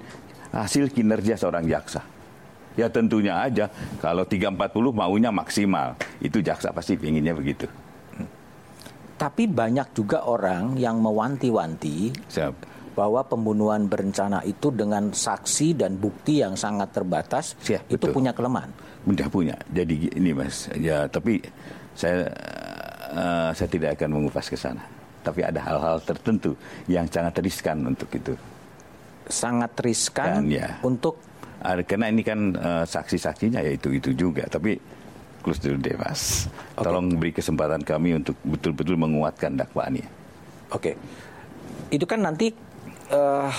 hasil 0.54 0.92
kinerja 0.94 1.34
seorang 1.34 1.66
jaksa. 1.66 2.04
Ya 2.78 2.86
tentunya 2.86 3.34
aja 3.34 3.66
kalau 3.98 4.22
340 4.22 4.54
maunya 4.94 5.34
maksimal. 5.34 5.98
Itu 6.22 6.38
jaksa 6.38 6.70
pasti 6.70 6.94
inginnya 6.94 7.34
begitu. 7.34 7.66
Tapi 9.18 9.50
banyak 9.50 9.98
juga 9.98 10.22
orang 10.30 10.78
yang 10.78 11.02
mewanti-wanti 11.02 12.14
bahwa 12.94 13.22
pembunuhan 13.26 13.90
berencana 13.90 14.46
itu 14.46 14.70
dengan 14.70 15.10
saksi 15.10 15.74
dan 15.74 15.98
bukti 15.98 16.42
yang 16.42 16.54
sangat 16.54 16.90
terbatas 16.94 17.58
Siap, 17.62 17.90
itu 17.90 17.98
betul. 17.98 18.14
punya 18.14 18.30
kelemahan. 18.34 18.70
Mudah 19.06 19.26
punya. 19.30 19.54
Jadi 19.70 20.10
ini 20.14 20.30
Mas, 20.34 20.70
ya 20.78 21.06
tapi 21.10 21.38
saya 21.98 22.30
uh, 23.14 23.50
saya 23.54 23.68
tidak 23.70 23.98
akan 23.98 24.18
mengupas 24.18 24.46
ke 24.46 24.58
sana. 24.58 24.82
Tapi 25.22 25.42
ada 25.42 25.62
hal-hal 25.62 25.98
tertentu 26.02 26.54
yang 26.86 27.06
sangat 27.10 27.42
riskan 27.42 27.86
untuk 27.90 28.10
itu. 28.14 28.34
Sangat 29.28 29.74
riskan 29.82 30.46
Dan, 30.46 30.50
ya, 30.50 30.78
untuk 30.82 31.27
karena 31.62 32.06
ini 32.10 32.22
kan 32.22 32.54
uh, 32.54 32.84
saksi-saksinya 32.86 33.60
ya 33.62 33.74
itu 33.74 33.90
itu 33.94 34.14
juga. 34.14 34.46
Tapi 34.46 34.78
close 35.42 35.58
dulu 35.62 35.78
deh 35.82 35.96
Mas. 35.98 36.46
Okay. 36.78 36.84
Tolong 36.86 37.06
beri 37.18 37.32
kesempatan 37.34 37.82
kami 37.82 38.18
untuk 38.18 38.38
betul-betul 38.46 38.94
menguatkan 38.94 39.58
dakwaannya. 39.58 40.06
Oke. 40.70 40.92
Okay. 40.92 40.94
Itu 41.94 42.04
kan 42.04 42.22
nanti 42.22 42.52
uh, 43.10 43.50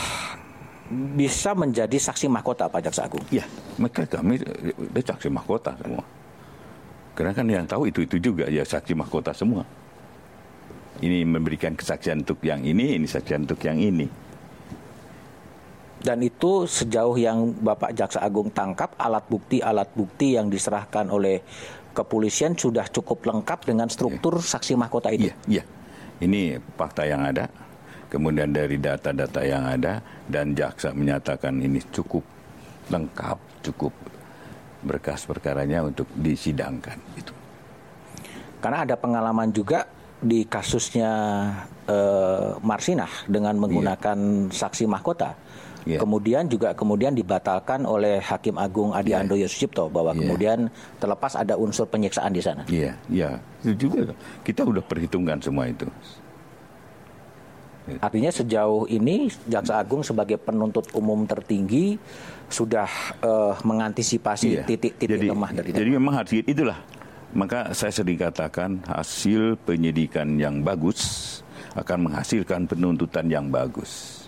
bisa 0.90 1.54
menjadi 1.54 1.98
saksi 1.98 2.26
mahkota 2.30 2.66
Pak 2.70 2.82
Jaksa 2.90 3.06
Agung. 3.06 3.22
Ya, 3.30 3.46
mereka 3.78 4.10
kami 4.10 4.42
dia 4.94 5.04
saksi 5.06 5.30
mahkota 5.30 5.76
semua. 5.78 6.04
Karena 7.14 7.32
kan 7.36 7.46
yang 7.52 7.68
tahu 7.68 7.92
itu 7.92 8.08
itu 8.08 8.18
juga 8.18 8.48
ya 8.48 8.64
saksi 8.64 8.96
mahkota 8.96 9.36
semua. 9.36 9.68
Ini 11.00 11.24
memberikan 11.24 11.76
kesaksian 11.80 12.28
untuk 12.28 12.44
yang 12.44 12.60
ini, 12.64 13.00
ini 13.00 13.08
saksian 13.08 13.48
untuk 13.48 13.60
yang 13.64 13.80
ini. 13.80 14.29
Dan 16.00 16.24
itu 16.24 16.64
sejauh 16.64 17.20
yang 17.20 17.52
Bapak 17.60 17.92
Jaksa 17.92 18.24
Agung 18.24 18.56
tangkap 18.56 18.96
alat 18.96 19.28
bukti 19.28 19.60
alat 19.60 19.92
bukti 19.92 20.40
yang 20.40 20.48
diserahkan 20.48 21.12
oleh 21.12 21.44
kepolisian 21.92 22.56
sudah 22.56 22.88
cukup 22.88 23.28
lengkap 23.28 23.68
dengan 23.68 23.92
struktur 23.92 24.40
ya. 24.40 24.56
saksi 24.56 24.80
mahkota 24.80 25.12
itu. 25.12 25.28
Iya, 25.28 25.36
iya. 25.60 25.64
Ini 26.20 26.60
fakta 26.80 27.04
yang 27.04 27.28
ada 27.28 27.48
kemudian 28.10 28.50
dari 28.50 28.82
data-data 28.82 29.46
yang 29.46 29.64
ada 29.64 30.02
dan 30.26 30.58
jaksa 30.58 30.92
menyatakan 30.92 31.62
ini 31.62 31.80
cukup 31.94 32.26
lengkap, 32.90 33.38
cukup 33.70 33.94
berkas 34.82 35.30
perkaranya 35.30 35.86
untuk 35.86 36.10
disidangkan 36.18 36.98
itu. 37.14 37.32
Karena 38.60 38.84
ada 38.84 38.96
pengalaman 39.00 39.54
juga 39.54 39.88
di 40.20 40.44
kasusnya 40.44 41.12
uh, 41.88 42.60
Marsinah 42.60 43.30
dengan 43.30 43.56
iya. 43.56 43.62
menggunakan 43.62 44.18
yeah. 44.20 44.52
saksi 44.52 44.84
mahkota. 44.90 45.38
Yeah. 45.88 46.02
Kemudian 46.04 46.52
juga 46.52 46.76
kemudian 46.76 47.16
dibatalkan 47.16 47.88
oleh 47.88 48.20
Hakim 48.20 48.60
Agung 48.60 48.92
Adi 48.92 49.16
yeah. 49.16 49.24
Andoyo 49.24 49.48
Sucipto 49.48 49.88
bahwa 49.88 50.12
yeah. 50.12 50.20
kemudian 50.20 50.60
terlepas 51.00 51.34
ada 51.40 51.56
unsur 51.56 51.88
penyiksaan 51.88 52.36
di 52.36 52.42
sana. 52.44 52.64
Iya, 52.68 52.82
yeah. 52.82 52.96
iya. 53.08 53.30
Yeah. 53.64 53.74
Itu 53.76 53.88
juga 53.88 54.12
kita 54.44 54.68
sudah 54.68 54.84
perhitungkan 54.84 55.40
semua 55.40 55.72
itu. 55.72 55.88
Artinya 57.98 58.30
sejauh 58.30 58.86
ini 58.86 59.34
Jaksa 59.50 59.82
Agung 59.82 60.06
sebagai 60.06 60.38
penuntut 60.38 60.86
umum 60.94 61.26
tertinggi 61.26 61.98
sudah 62.46 62.86
uh, 63.26 63.58
mengantisipasi 63.66 64.62
titik-titik 64.62 65.26
iya. 65.26 65.34
lemah 65.34 65.50
dari 65.58 65.74
Jadi 65.74 65.90
memang 65.90 66.14
harus 66.22 66.38
itulah. 66.46 66.78
Maka 67.30 67.74
saya 67.78 67.94
sering 67.94 68.18
katakan 68.18 68.82
hasil 68.90 69.58
penyidikan 69.62 70.38
yang 70.42 70.66
bagus 70.66 71.42
akan 71.78 72.10
menghasilkan 72.10 72.66
penuntutan 72.66 73.30
yang 73.30 73.54
bagus. 73.54 74.19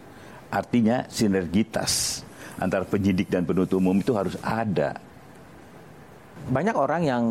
Artinya 0.52 1.08
sinergitas 1.08 2.22
antara 2.60 2.84
penyidik 2.84 3.32
dan 3.32 3.48
penuntut 3.48 3.80
umum 3.80 3.96
itu 3.96 4.12
harus 4.12 4.36
ada. 4.44 5.00
Banyak 6.52 6.76
orang 6.76 7.02
yang 7.08 7.24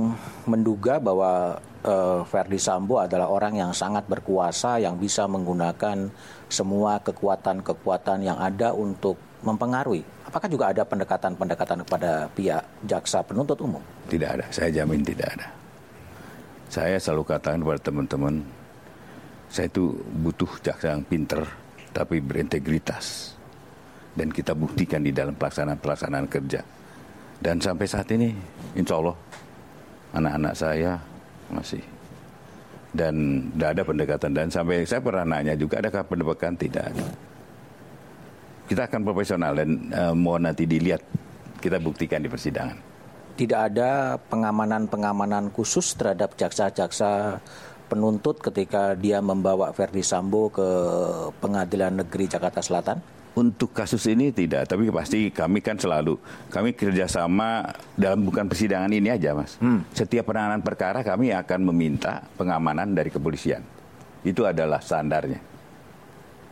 menduga 0.48 0.96
bahwa 0.96 1.60
uh, 1.84 2.24
Verdi 2.24 2.56
Sambo 2.56 3.02
adalah 3.02 3.28
orang 3.28 3.60
yang 3.60 3.70
sangat 3.76 4.08
berkuasa 4.08 4.80
yang 4.80 4.96
bisa 4.96 5.28
menggunakan 5.28 6.08
semua 6.48 6.98
kekuatan-kekuatan 7.04 8.24
yang 8.24 8.38
ada 8.40 8.72
untuk 8.72 9.18
mempengaruhi. 9.44 10.00
Apakah 10.24 10.48
juga 10.48 10.70
ada 10.70 10.82
pendekatan-pendekatan 10.86 11.84
kepada 11.84 12.30
pihak 12.32 12.62
jaksa 12.86 13.20
penuntut 13.20 13.58
umum? 13.60 13.82
Tidak 14.08 14.30
ada, 14.40 14.44
saya 14.48 14.70
jamin 14.70 15.02
tidak 15.04 15.28
ada. 15.36 15.46
Saya 16.70 16.96
selalu 17.02 17.34
katakan 17.34 17.58
kepada 17.66 17.80
teman-teman, 17.82 18.34
saya 19.50 19.66
itu 19.66 19.90
butuh 20.22 20.50
jaksa 20.62 20.94
yang 20.94 21.02
pinter 21.02 21.42
tapi 21.90 22.22
berintegritas. 22.22 23.34
Dan 24.10 24.34
kita 24.34 24.52
buktikan 24.58 25.06
di 25.06 25.14
dalam 25.14 25.34
pelaksanaan-pelaksanaan 25.38 26.26
kerja. 26.26 26.60
Dan 27.40 27.62
sampai 27.62 27.86
saat 27.86 28.10
ini, 28.10 28.34
insya 28.74 28.98
Allah, 28.98 29.16
anak-anak 30.12 30.54
saya 30.58 30.98
masih. 31.48 31.80
Dan 32.90 33.46
tidak 33.54 33.70
ada 33.70 33.82
pendekatan. 33.86 34.30
Dan 34.34 34.46
sampai 34.50 34.82
saya 34.82 34.98
pernah 34.98 35.24
nanya 35.24 35.54
juga 35.54 35.78
adakah 35.78 36.02
pendekatan 36.04 36.58
tidak 36.58 36.84
ada. 36.90 37.06
Kita 38.66 38.82
akan 38.86 39.00
profesional 39.02 39.52
dan 39.54 39.70
uh, 39.94 40.14
mau 40.14 40.38
nanti 40.38 40.66
dilihat 40.66 41.02
kita 41.62 41.78
buktikan 41.78 42.22
di 42.22 42.28
persidangan. 42.30 42.78
Tidak 43.38 43.56
ada 43.56 44.20
pengamanan-pengamanan 44.28 45.54
khusus 45.54 45.96
terhadap 45.96 46.34
jaksa-jaksa 46.36 47.40
penuntut 47.90 48.38
ketika 48.38 48.94
dia 48.94 49.18
membawa 49.18 49.74
Verdi 49.74 50.06
Sambo 50.06 50.46
ke 50.54 50.68
Pengadilan 51.42 51.98
Negeri 52.06 52.30
Jakarta 52.30 52.62
Selatan 52.62 53.02
untuk 53.30 53.70
kasus 53.70 54.10
ini 54.10 54.34
tidak, 54.34 54.66
tapi 54.66 54.90
pasti 54.90 55.30
kami 55.30 55.62
kan 55.62 55.78
selalu 55.78 56.18
kami 56.50 56.74
kerjasama 56.74 57.62
dalam 57.94 58.26
bukan 58.26 58.50
persidangan 58.50 58.90
ini 58.90 59.06
aja, 59.06 59.38
mas. 59.38 59.54
Hmm. 59.62 59.86
Setiap 59.94 60.34
penanganan 60.34 60.66
perkara 60.66 61.06
kami 61.06 61.30
akan 61.30 61.70
meminta 61.70 62.26
pengamanan 62.34 62.90
dari 62.90 63.06
kepolisian. 63.08 63.62
Itu 64.26 64.50
adalah 64.50 64.82
standarnya. 64.82 65.38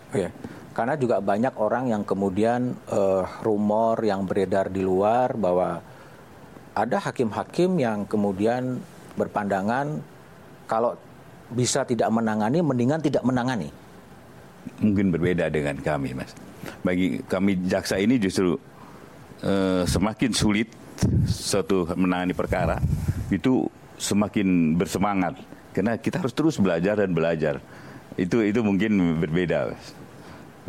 Oke, 0.08 0.30
karena 0.72 0.94
juga 0.94 1.18
banyak 1.18 1.54
orang 1.58 1.90
yang 1.90 2.02
kemudian 2.06 2.72
uh, 2.94 3.26
rumor 3.42 3.98
yang 4.00 4.22
beredar 4.24 4.70
di 4.70 4.80
luar 4.80 5.34
bahwa 5.34 5.82
ada 6.78 6.96
hakim-hakim 7.02 7.74
yang 7.82 8.06
kemudian 8.06 8.78
berpandangan 9.18 9.98
kalau 10.70 10.94
bisa 11.52 11.84
tidak 11.84 12.08
menangani, 12.12 12.60
mendingan 12.60 13.00
tidak 13.00 13.24
menangani. 13.24 13.68
Mungkin 14.82 15.08
berbeda 15.14 15.48
dengan 15.48 15.80
kami, 15.80 16.12
mas 16.12 16.32
bagi 16.82 17.22
kami 17.24 17.64
jaksa 17.66 17.96
ini 17.96 18.20
justru 18.20 18.58
uh, 19.42 19.82
semakin 19.86 20.30
sulit 20.34 20.68
suatu 21.24 21.86
menangani 21.94 22.34
perkara 22.34 22.82
itu 23.30 23.70
semakin 23.96 24.74
bersemangat 24.74 25.38
karena 25.72 25.94
kita 25.96 26.18
harus 26.18 26.34
terus 26.34 26.58
belajar 26.58 26.98
dan 26.98 27.14
belajar 27.14 27.62
itu 28.18 28.42
itu 28.42 28.60
mungkin 28.66 29.22
berbeda 29.22 29.72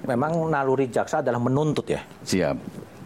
memang 0.06 0.48
naluri 0.48 0.88
jaksa 0.88 1.20
adalah 1.20 1.42
menuntut 1.42 1.88
ya. 1.90 2.02
Siap. 2.24 2.58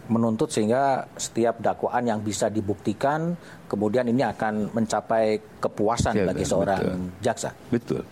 Menuntut 0.04 0.52
sehingga 0.52 1.08
setiap 1.16 1.64
dakwaan 1.64 2.04
yang 2.04 2.20
bisa 2.20 2.52
dibuktikan 2.52 3.32
kemudian 3.64 4.04
ini 4.06 4.20
akan 4.20 4.70
mencapai 4.76 5.40
kepuasan 5.58 6.14
ya, 6.14 6.24
bagi 6.28 6.44
seorang 6.44 6.80
betul. 6.84 7.24
jaksa. 7.24 7.50
Betul. 7.72 8.02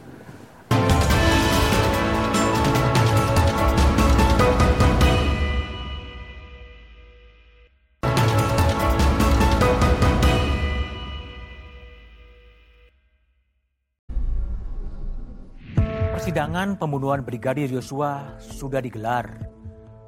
Persidangan 16.23 16.79
pembunuhan 16.79 17.27
Brigadir 17.27 17.67
Yosua 17.67 18.39
sudah 18.39 18.79
digelar. 18.79 19.43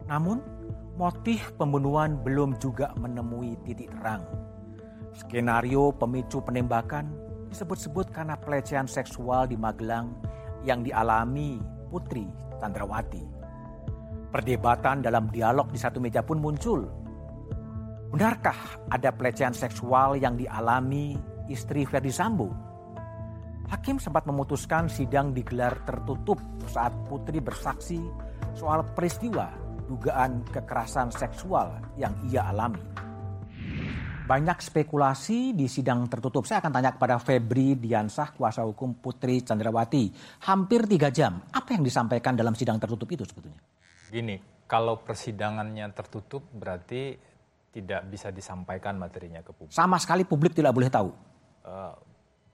Namun, 0.06 0.38
motif 0.94 1.50
pembunuhan 1.58 2.22
belum 2.22 2.54
juga 2.62 2.94
menemui 2.94 3.58
titik 3.66 3.90
terang. 3.98 4.22
Skenario 5.14 5.90
pemicu 5.94 6.38
penembakan 6.42 7.10
disebut-sebut 7.50 8.10
karena 8.14 8.38
pelecehan 8.38 8.86
seksual 8.86 9.50
di 9.50 9.58
Magelang 9.58 10.14
yang 10.62 10.86
dialami 10.86 11.58
Putri 11.90 12.26
Chandrawati. 12.58 13.22
Perdebatan 14.30 15.02
dalam 15.02 15.30
dialog 15.30 15.70
di 15.70 15.78
satu 15.78 16.02
meja 16.02 16.22
pun 16.22 16.42
muncul. 16.42 16.86
Benarkah 18.10 18.78
ada 18.90 19.10
pelecehan 19.10 19.54
seksual 19.54 20.18
yang 20.18 20.38
dialami 20.38 21.18
istri 21.50 21.86
Ferdi 21.86 22.10
Sambo? 22.14 22.50
Hakim 23.66 23.98
sempat 23.98 24.26
memutuskan 24.26 24.86
sidang 24.86 25.34
digelar 25.34 25.74
tertutup 25.82 26.38
saat 26.70 26.94
Putri 27.10 27.42
bersaksi 27.42 27.98
soal 28.54 28.86
peristiwa 28.94 29.63
dugaan 29.94 30.42
kekerasan 30.50 31.14
seksual 31.14 31.78
yang 31.94 32.10
ia 32.26 32.50
alami. 32.50 32.82
Banyak 34.26 34.58
spekulasi 34.58 35.54
di 35.54 35.70
sidang 35.70 36.10
tertutup. 36.10 36.42
Saya 36.48 36.58
akan 36.58 36.72
tanya 36.74 36.90
kepada 36.96 37.22
Febri 37.22 37.78
Diansah, 37.78 38.34
kuasa 38.34 38.66
hukum 38.66 38.98
Putri 38.98 39.44
Chandrawati. 39.44 40.10
Hampir 40.50 40.88
tiga 40.90 41.14
jam. 41.14 41.38
Apa 41.54 41.78
yang 41.78 41.84
disampaikan 41.86 42.34
dalam 42.34 42.56
sidang 42.56 42.80
tertutup 42.80 43.06
itu 43.06 43.22
sebetulnya? 43.22 43.60
Gini, 44.10 44.40
kalau 44.66 44.98
persidangannya 44.98 45.86
tertutup 45.94 46.42
berarti 46.50 47.14
tidak 47.70 48.08
bisa 48.10 48.32
disampaikan 48.34 48.96
materinya 48.98 49.44
ke 49.44 49.52
publik. 49.54 49.76
Sama 49.76 50.00
sekali 50.00 50.24
publik 50.24 50.56
tidak 50.56 50.72
boleh 50.72 50.88
tahu? 50.88 51.12
Uh, 51.62 51.92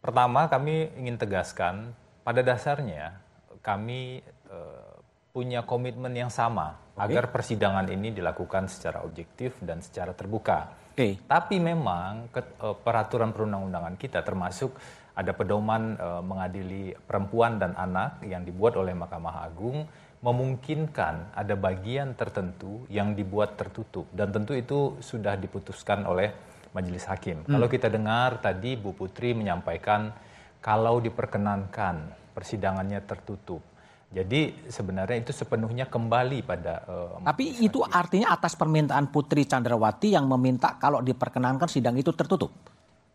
Pertama, 0.00 0.48
kami 0.48 0.88
ingin 0.96 1.20
tegaskan 1.20 1.92
pada 2.24 2.40
dasarnya 2.40 3.20
kami 3.61 4.24
uh, 4.48 4.96
punya 5.31 5.61
komitmen 5.62 6.16
yang 6.16 6.33
sama. 6.33 6.81
Agar 7.00 7.32
persidangan 7.32 7.88
ini 7.88 8.12
dilakukan 8.12 8.68
secara 8.68 9.00
objektif 9.00 9.56
dan 9.64 9.80
secara 9.80 10.12
terbuka. 10.12 10.92
Okay. 10.92 11.16
Tapi 11.24 11.56
memang 11.56 12.28
ke, 12.28 12.60
uh, 12.60 12.76
peraturan 12.76 13.32
perundang-undangan 13.32 13.96
kita 13.96 14.20
termasuk 14.20 14.76
ada 15.16 15.32
pedoman 15.32 15.96
uh, 15.96 16.20
mengadili 16.20 16.92
perempuan 16.92 17.56
dan 17.56 17.72
anak 17.72 18.20
yang 18.24 18.44
dibuat 18.44 18.76
oleh 18.76 18.92
Mahkamah 18.92 19.48
Agung 19.48 19.88
memungkinkan 20.20 21.32
ada 21.32 21.56
bagian 21.56 22.12
tertentu 22.12 22.84
yang 22.92 23.16
dibuat 23.16 23.56
tertutup 23.56 24.04
dan 24.12 24.28
tentu 24.28 24.52
itu 24.52 25.00
sudah 25.00 25.40
diputuskan 25.40 26.04
oleh 26.04 26.28
majelis 26.76 27.08
hakim. 27.08 27.42
Hmm. 27.48 27.56
Kalau 27.56 27.66
kita 27.72 27.88
dengar 27.88 28.36
tadi 28.44 28.76
Bu 28.76 28.92
Putri 28.92 29.32
menyampaikan 29.32 30.12
kalau 30.60 31.00
diperkenankan 31.00 32.12
persidangannya 32.36 33.00
tertutup. 33.08 33.64
Jadi 34.11 34.66
sebenarnya 34.66 35.23
itu 35.23 35.31
sepenuhnya 35.31 35.87
kembali 35.87 36.42
pada. 36.42 36.83
Uh, 36.90 37.23
Tapi 37.23 37.62
itu 37.62 37.79
artinya 37.87 38.35
atas 38.35 38.59
permintaan 38.59 39.07
Putri 39.07 39.46
Chandrawati 39.46 40.18
yang 40.18 40.27
meminta 40.27 40.75
kalau 40.83 40.99
diperkenankan 40.99 41.70
sidang 41.70 41.94
itu 41.94 42.11
tertutup. 42.11 42.51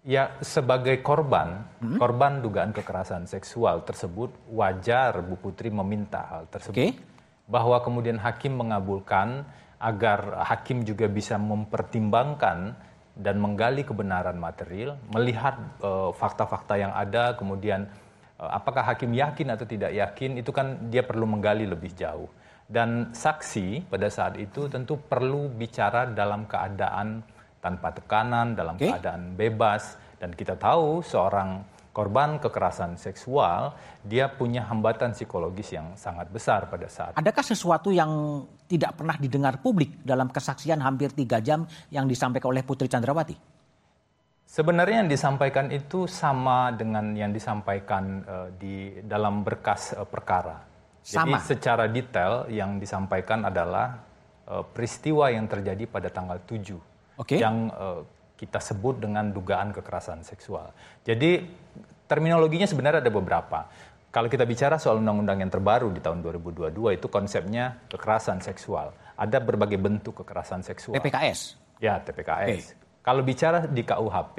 Ya 0.08 0.32
sebagai 0.40 1.04
korban, 1.04 1.68
hmm? 1.84 2.00
korban 2.00 2.40
dugaan 2.40 2.72
kekerasan 2.72 3.28
seksual 3.28 3.84
tersebut 3.84 4.32
wajar 4.48 5.20
Bu 5.20 5.36
Putri 5.36 5.68
meminta 5.68 6.24
hal 6.32 6.48
tersebut. 6.48 6.80
Okay. 6.80 6.96
Bahwa 7.52 7.76
kemudian 7.84 8.16
hakim 8.16 8.56
mengabulkan 8.56 9.44
agar 9.84 10.48
hakim 10.48 10.88
juga 10.88 11.12
bisa 11.12 11.36
mempertimbangkan 11.36 12.72
dan 13.16 13.36
menggali 13.40 13.84
kebenaran 13.84 14.36
material, 14.40 15.00
melihat 15.12 15.56
eh, 15.80 16.12
fakta-fakta 16.16 16.76
uh, 16.76 16.80
yang 16.80 16.94
ada, 16.96 17.36
kemudian 17.40 17.88
apakah 18.40 18.84
hakim 18.84 19.16
yakin 19.16 19.48
atau 19.56 19.64
tidak 19.64 19.92
yakin, 19.96 20.40
itu 20.40 20.52
kan 20.52 20.92
dia 20.92 21.04
perlu 21.04 21.24
menggali 21.24 21.64
lebih 21.64 21.96
jauh. 21.96 22.28
Dan 22.66 23.14
saksi 23.14 23.86
pada 23.88 24.10
saat 24.10 24.42
itu 24.42 24.66
tentu 24.66 24.98
perlu 24.98 25.48
bicara 25.54 26.10
dalam 26.10 26.50
keadaan 26.50 27.22
tanpa 27.62 27.94
tekanan, 27.94 28.58
dalam 28.58 28.78
okay. 28.78 28.90
keadaan 28.94 29.38
bebas, 29.38 29.98
dan 30.18 30.34
kita 30.34 30.58
tahu 30.58 31.06
seorang 31.06 31.62
korban 31.96 32.42
kekerasan 32.44 33.00
seksual, 33.00 33.72
dia 34.04 34.28
punya 34.28 34.68
hambatan 34.68 35.16
psikologis 35.16 35.72
yang 35.72 35.96
sangat 35.96 36.28
besar 36.28 36.68
pada 36.68 36.92
saat. 36.92 37.16
Adakah 37.16 37.46
sesuatu 37.46 37.88
yang 37.88 38.44
tidak 38.68 39.00
pernah 39.00 39.16
didengar 39.16 39.64
publik 39.64 40.04
dalam 40.04 40.28
kesaksian 40.28 40.84
hampir 40.84 41.16
tiga 41.16 41.40
jam 41.40 41.64
yang 41.88 42.04
disampaikan 42.04 42.52
oleh 42.52 42.68
Putri 42.68 42.92
Chandrawati? 42.92 43.55
Sebenarnya 44.56 45.04
yang 45.04 45.12
disampaikan 45.12 45.68
itu 45.68 46.08
sama 46.08 46.72
dengan 46.72 47.12
yang 47.12 47.36
disampaikan 47.36 48.24
uh, 48.24 48.48
di 48.56 49.04
dalam 49.04 49.44
berkas 49.44 49.92
uh, 49.92 50.08
perkara. 50.08 50.64
Sama. 51.04 51.44
Jadi 51.44 51.60
secara 51.60 51.92
detail 51.92 52.48
yang 52.48 52.80
disampaikan 52.80 53.44
adalah 53.44 54.00
uh, 54.48 54.64
peristiwa 54.64 55.28
yang 55.28 55.52
terjadi 55.52 55.84
pada 55.92 56.08
tanggal 56.08 56.40
7 56.48 56.72
okay. 57.20 57.44
yang 57.44 57.68
uh, 57.68 58.08
kita 58.40 58.64
sebut 58.64 59.04
dengan 59.04 59.28
dugaan 59.28 59.76
kekerasan 59.76 60.24
seksual. 60.24 60.72
Jadi 61.04 61.44
terminologinya 62.08 62.64
sebenarnya 62.64 63.04
ada 63.04 63.12
beberapa. 63.12 63.68
Kalau 64.08 64.32
kita 64.32 64.48
bicara 64.48 64.80
soal 64.80 65.04
undang-undang 65.04 65.44
yang 65.44 65.52
terbaru 65.52 65.92
di 65.92 66.00
tahun 66.00 66.24
2022 66.24 66.96
itu 66.96 67.08
konsepnya 67.12 67.84
kekerasan 67.92 68.40
seksual. 68.40 68.96
Ada 69.20 69.44
berbagai 69.44 69.76
bentuk 69.76 70.24
kekerasan 70.24 70.64
seksual. 70.64 70.96
TPKS. 70.96 71.60
Ya, 71.84 72.00
TPKS. 72.00 72.72
Okay. 72.72 72.85
Kalau 73.06 73.22
bicara 73.22 73.70
di 73.70 73.86
KUHP, 73.86 74.38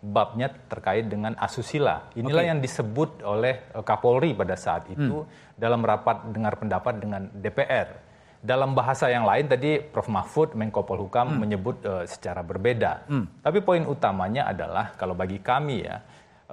babnya 0.00 0.48
terkait 0.48 1.04
dengan 1.04 1.36
asusila. 1.36 2.08
Inilah 2.16 2.48
okay. 2.48 2.50
yang 2.56 2.60
disebut 2.64 3.20
oleh 3.20 3.68
eh, 3.76 3.84
Kapolri 3.84 4.32
pada 4.32 4.56
saat 4.56 4.88
itu 4.88 5.28
hmm. 5.28 5.60
dalam 5.60 5.84
rapat 5.84 6.24
dengar 6.32 6.56
pendapat 6.56 6.94
dengan 6.96 7.28
DPR 7.28 8.06
dalam 8.46 8.78
bahasa 8.78 9.10
yang 9.10 9.26
lain 9.26 9.50
tadi 9.50 9.82
Prof 9.82 10.06
Mahfud 10.06 10.54
Menko 10.54 10.86
Polhukam 10.86 11.34
hmm. 11.34 11.38
menyebut 11.42 11.76
uh, 11.82 12.06
secara 12.06 12.46
berbeda. 12.46 13.10
Hmm. 13.10 13.26
Tapi 13.42 13.58
poin 13.58 13.82
utamanya 13.82 14.46
adalah 14.46 14.94
kalau 14.94 15.18
bagi 15.18 15.42
kami 15.42 15.82
ya 15.82 15.98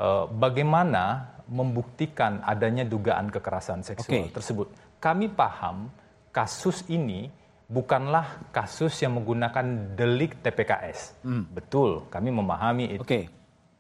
uh, 0.02 0.26
bagaimana 0.26 1.38
membuktikan 1.46 2.42
adanya 2.42 2.82
dugaan 2.88 3.30
kekerasan 3.30 3.86
seksual 3.86 4.26
okay. 4.26 4.34
tersebut. 4.34 4.74
Kami 4.98 5.30
paham 5.30 5.94
kasus 6.34 6.82
ini 6.90 7.30
bukanlah 7.68 8.50
kasus 8.52 8.96
yang 9.02 9.18
menggunakan 9.20 9.96
delik 9.96 10.40
TPKS. 10.44 11.24
Hmm. 11.24 11.48
Betul, 11.50 12.08
kami 12.12 12.30
memahami 12.30 13.00
itu. 13.00 13.04
Okay. 13.04 13.30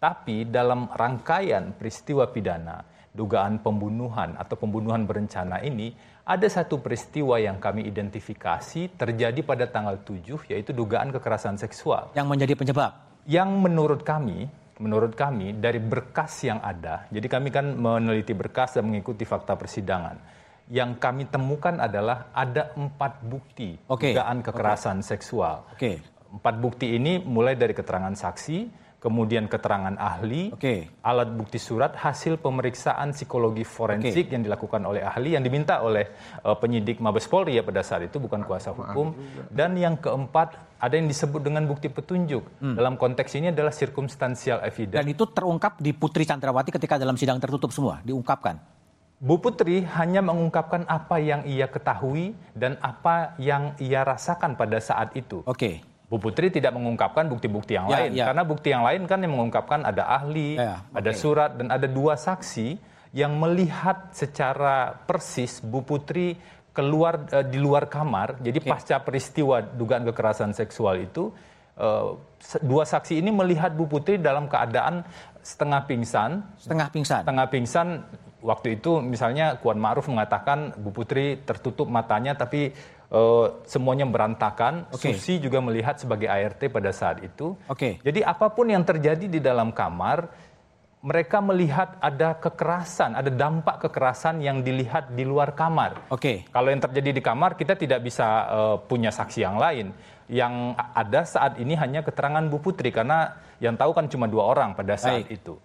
Tapi 0.03 0.43
dalam 0.51 0.91
rangkaian 0.91 1.71
peristiwa 1.79 2.27
pidana, 2.27 2.83
dugaan 3.15 3.61
pembunuhan 3.61 4.35
atau 4.35 4.57
pembunuhan 4.59 5.07
berencana 5.07 5.63
ini 5.63 5.95
ada 6.27 6.47
satu 6.49 6.81
peristiwa 6.81 7.39
yang 7.39 7.61
kami 7.61 7.87
identifikasi 7.87 8.99
terjadi 8.99 9.39
pada 9.45 9.69
tanggal 9.69 10.01
7 10.01 10.51
yaitu 10.51 10.75
dugaan 10.75 11.13
kekerasan 11.13 11.55
seksual. 11.55 12.11
Yang 12.17 12.27
menjadi 12.27 12.53
penyebab? 12.57 12.91
Yang 13.23 13.49
menurut 13.55 14.01
kami, 14.03 14.49
menurut 14.81 15.13
kami 15.15 15.55
dari 15.55 15.79
berkas 15.79 16.35
yang 16.43 16.59
ada, 16.59 17.07
jadi 17.07 17.27
kami 17.29 17.53
kan 17.53 17.71
meneliti 17.71 18.35
berkas 18.35 18.75
dan 18.75 18.89
mengikuti 18.89 19.23
fakta 19.23 19.55
persidangan. 19.55 20.32
Yang 20.71 20.95
kami 21.03 21.23
temukan 21.27 21.75
adalah 21.75 22.31
ada 22.31 22.71
empat 22.79 23.19
bukti 23.23 23.75
okay. 23.91 24.15
dugaan 24.15 24.39
kekerasan 24.39 25.03
okay. 25.03 25.07
seksual. 25.15 25.67
Okay. 25.75 25.99
Empat 26.33 26.55
bukti 26.57 26.95
ini 26.95 27.19
mulai 27.19 27.53
dari 27.59 27.75
keterangan 27.75 28.15
saksi, 28.15 28.83
kemudian 29.03 29.51
keterangan 29.51 29.99
ahli, 29.99 30.55
okay. 30.55 30.87
alat 31.03 31.27
bukti 31.35 31.59
surat, 31.59 31.91
hasil 31.99 32.39
pemeriksaan 32.39 33.11
psikologi 33.11 33.67
forensik 33.67 34.31
okay. 34.31 34.33
yang 34.39 34.47
dilakukan 34.47 34.79
oleh 34.87 35.03
ahli 35.03 35.35
yang 35.35 35.43
diminta 35.43 35.83
oleh 35.83 36.07
uh, 36.47 36.55
penyidik 36.55 37.03
Mabes 37.03 37.27
Polri 37.27 37.59
ya 37.59 37.67
pada 37.67 37.83
saat 37.83 38.07
itu 38.07 38.15
bukan 38.23 38.47
kuasa 38.47 38.71
hukum. 38.71 39.11
Dan 39.51 39.75
yang 39.75 39.99
keempat 39.99 40.79
ada 40.79 40.95
yang 40.95 41.11
disebut 41.11 41.43
dengan 41.43 41.67
bukti 41.67 41.91
petunjuk. 41.91 42.63
Hmm. 42.63 42.79
Dalam 42.79 42.95
konteks 42.95 43.35
ini 43.35 43.51
adalah 43.51 43.75
circumstantial 43.75 44.63
evidence. 44.63 45.03
Dan 45.03 45.11
itu 45.11 45.27
terungkap 45.27 45.83
di 45.83 45.91
Putri 45.91 46.23
Chandrawati 46.23 46.71
ketika 46.71 46.95
dalam 46.95 47.19
sidang 47.19 47.43
tertutup 47.43 47.75
semua, 47.75 47.99
diungkapkan. 48.07 48.55
Bu 49.23 49.39
Putri 49.39 49.87
hanya 49.87 50.19
mengungkapkan 50.19 50.83
apa 50.83 51.15
yang 51.15 51.47
ia 51.47 51.71
ketahui 51.71 52.35
dan 52.51 52.75
apa 52.83 53.39
yang 53.39 53.71
ia 53.79 54.03
rasakan 54.03 54.59
pada 54.59 54.83
saat 54.83 55.15
itu. 55.15 55.39
Oke. 55.47 55.55
Okay. 55.55 55.75
Bu 56.11 56.19
Putri 56.19 56.51
tidak 56.51 56.75
mengungkapkan 56.75 57.31
bukti-bukti 57.31 57.79
yang 57.79 57.87
ya, 57.87 58.03
lain 58.03 58.11
ya. 58.13 58.25
karena 58.27 58.43
bukti 58.43 58.69
yang 58.69 58.83
lain 58.83 59.07
kan 59.07 59.23
yang 59.23 59.33
mengungkapkan 59.33 59.81
ada 59.87 60.11
ahli, 60.11 60.59
ya, 60.59 60.83
okay. 60.85 60.99
ada 60.99 61.11
surat 61.15 61.51
dan 61.55 61.71
ada 61.71 61.87
dua 61.87 62.19
saksi 62.19 62.77
yang 63.15 63.33
melihat 63.39 64.11
secara 64.11 64.93
persis 65.07 65.63
Bu 65.63 65.81
Putri 65.87 66.35
keluar 66.75 67.23
uh, 67.31 67.47
di 67.47 67.57
luar 67.63 67.87
kamar. 67.87 68.43
Jadi 68.43 68.59
okay. 68.59 68.69
pasca 68.75 68.99
peristiwa 68.99 69.63
dugaan 69.63 70.03
kekerasan 70.03 70.51
seksual 70.51 70.99
itu 70.99 71.31
uh, 71.79 72.19
dua 72.59 72.83
saksi 72.83 73.23
ini 73.23 73.31
melihat 73.31 73.71
Bu 73.71 73.87
Putri 73.87 74.19
dalam 74.19 74.51
keadaan 74.51 75.07
setengah 75.39 75.87
pingsan. 75.87 76.43
Setengah 76.59 76.87
pingsan. 76.91 77.21
Setengah 77.23 77.47
pingsan. 77.47 77.87
Waktu 78.43 78.77
itu 78.77 78.99
misalnya 78.99 79.55
Kuan 79.63 79.79
Ma'ruf 79.79 80.11
mengatakan 80.11 80.75
Bu 80.75 80.91
Putri 80.91 81.39
tertutup 81.47 81.87
matanya 81.87 82.35
tapi 82.35 82.75
uh, 83.07 83.63
semuanya 83.63 84.03
berantakan. 84.03 84.91
Okay. 84.91 85.15
Susi 85.15 85.39
juga 85.39 85.63
melihat 85.63 85.95
sebagai 85.95 86.27
ART 86.27 86.59
pada 86.67 86.91
saat 86.91 87.23
itu. 87.23 87.55
Okay. 87.71 88.03
Jadi 88.03 88.19
apa 88.19 88.51
pun 88.51 88.67
yang 88.67 88.83
terjadi 88.83 89.25
di 89.31 89.39
dalam 89.39 89.71
kamar 89.71 90.51
mereka 91.03 91.43
melihat 91.43 91.99
ada 91.99 92.31
kekerasan, 92.39 93.19
ada 93.19 93.27
dampak 93.27 93.83
kekerasan 93.87 94.39
yang 94.39 94.63
dilihat 94.63 95.11
di 95.11 95.27
luar 95.27 95.51
kamar. 95.51 96.07
Oke. 96.07 96.19
Okay. 96.19 96.37
Kalau 96.47 96.71
yang 96.71 96.79
terjadi 96.79 97.11
di 97.11 97.19
kamar, 97.19 97.59
kita 97.59 97.75
tidak 97.75 97.99
bisa 98.07 98.27
uh, 98.47 98.77
punya 98.79 99.11
saksi 99.11 99.43
yang 99.43 99.59
lain. 99.59 99.91
Yang 100.31 100.79
ada 100.79 101.21
saat 101.27 101.59
ini 101.59 101.75
hanya 101.75 102.07
keterangan 102.07 102.47
Bu 102.47 102.63
Putri 102.63 102.95
karena 102.95 103.35
yang 103.59 103.75
tahu 103.75 103.91
kan 103.91 104.07
cuma 104.07 104.31
dua 104.31 104.47
orang 104.47 104.79
pada 104.79 104.95
saat 104.95 105.27
Baik. 105.27 105.43
itu. 105.43 105.59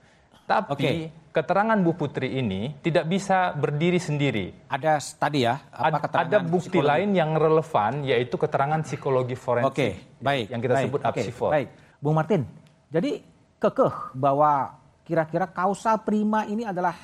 Tapi 0.48 0.72
okay. 0.72 0.96
keterangan 1.28 1.76
Bu 1.76 1.92
Putri 1.92 2.40
ini 2.40 2.72
tidak 2.80 3.04
bisa 3.04 3.52
berdiri 3.52 4.00
sendiri. 4.00 4.46
Ada 4.72 4.96
tadi 4.96 5.44
ya? 5.44 5.60
Apa 5.68 6.08
ada, 6.08 6.24
ada 6.24 6.38
bukti 6.40 6.80
psikologi? 6.80 6.88
lain 6.88 7.08
yang 7.12 7.36
relevan 7.36 7.92
yaitu 8.08 8.40
keterangan 8.40 8.80
psikologi 8.80 9.36
forensik. 9.36 9.68
Oke, 9.68 9.76
okay. 9.76 9.92
baik. 10.24 10.46
Yang 10.48 10.60
kita 10.64 10.74
baik. 10.74 10.84
sebut 10.88 11.00
okay. 11.04 11.24
Baik, 11.28 11.68
Bung 12.00 12.16
Martin. 12.16 12.42
Jadi 12.88 13.20
kekeh 13.60 14.16
bahwa 14.16 14.72
kira-kira 15.04 15.44
kausa 15.44 16.00
prima 16.00 16.48
ini 16.48 16.64
adalah 16.64 16.96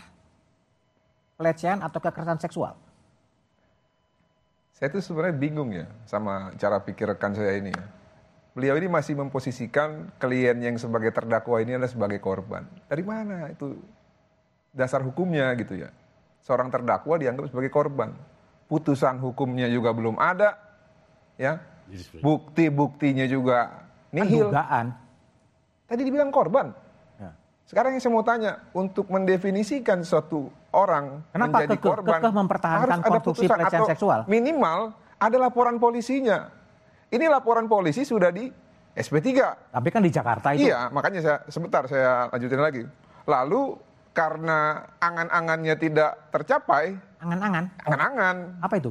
pelecehan 1.36 1.84
atau 1.84 2.00
kekerasan 2.00 2.40
seksual? 2.40 2.72
Saya 4.74 4.88
tuh 4.90 5.04
sebenarnya 5.04 5.36
bingung 5.36 5.70
ya 5.70 5.86
sama 6.08 6.50
cara 6.58 6.80
pikir 6.82 7.06
rekan 7.06 7.36
saya 7.36 7.60
ini 7.60 7.70
ya. 7.70 7.84
Beliau 8.54 8.78
ini 8.78 8.86
masih 8.86 9.18
memposisikan 9.18 10.14
klien 10.22 10.54
yang 10.62 10.78
sebagai 10.78 11.10
terdakwa 11.10 11.58
ini 11.58 11.74
adalah 11.74 11.90
sebagai 11.90 12.22
korban. 12.22 12.62
Dari 12.86 13.02
mana 13.02 13.50
itu 13.50 13.74
dasar 14.70 15.02
hukumnya 15.02 15.50
gitu 15.58 15.74
ya? 15.74 15.90
Seorang 16.46 16.70
terdakwa 16.70 17.18
dianggap 17.18 17.50
sebagai 17.50 17.74
korban. 17.74 18.14
Putusan 18.70 19.18
hukumnya 19.18 19.66
juga 19.66 19.90
belum 19.90 20.22
ada, 20.22 20.54
ya. 21.34 21.58
Bukti-buktinya 22.22 23.26
juga 23.26 23.90
nihil. 24.14 24.54
Dugaan. 24.54 24.94
Tadi 25.90 26.00
dibilang 26.06 26.30
korban. 26.30 26.70
Sekarang 27.64 27.96
yang 27.96 28.02
saya 28.04 28.12
mau 28.12 28.20
tanya, 28.20 28.60
untuk 28.76 29.08
mendefinisikan 29.08 30.04
suatu 30.04 30.52
orang 30.68 31.24
Kenapa 31.32 31.64
menjadi 31.64 31.76
korban, 31.80 32.20
kekeh 32.20 32.32
mempertahankan 32.36 32.84
harus 32.84 33.08
ada 33.08 33.20
putusan 33.24 33.58
atau 33.64 33.84
seksual? 33.88 34.20
minimal 34.28 34.92
ada 35.16 35.36
laporan 35.40 35.80
polisinya. 35.80 36.52
Ini 37.14 37.30
laporan 37.30 37.70
polisi 37.70 38.02
sudah 38.02 38.34
di 38.34 38.50
SP3. 38.90 39.30
Tapi 39.70 39.88
kan 39.94 40.02
di 40.02 40.10
Jakarta 40.10 40.50
itu. 40.50 40.66
Iya, 40.66 40.90
makanya 40.90 41.20
saya 41.22 41.38
sebentar 41.46 41.86
saya 41.86 42.26
lanjutin 42.34 42.58
lagi. 42.58 42.82
Lalu 43.30 43.78
karena 44.10 44.82
angan-angannya 44.98 45.74
tidak 45.78 46.30
tercapai, 46.34 46.94
angan-angan. 47.22 47.70
Angan-angan. 47.86 48.36
Apa 48.62 48.74
itu? 48.82 48.90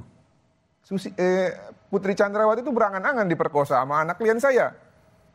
Susi, 0.83 1.11
eh, 1.15 1.51
Putri 1.91 2.15
Chandrawati 2.15 2.63
itu 2.63 2.71
berangan-angan 2.71 3.27
diperkosa 3.27 3.83
sama 3.83 4.03
anak 4.03 4.19
klien 4.19 4.39
saya. 4.39 4.71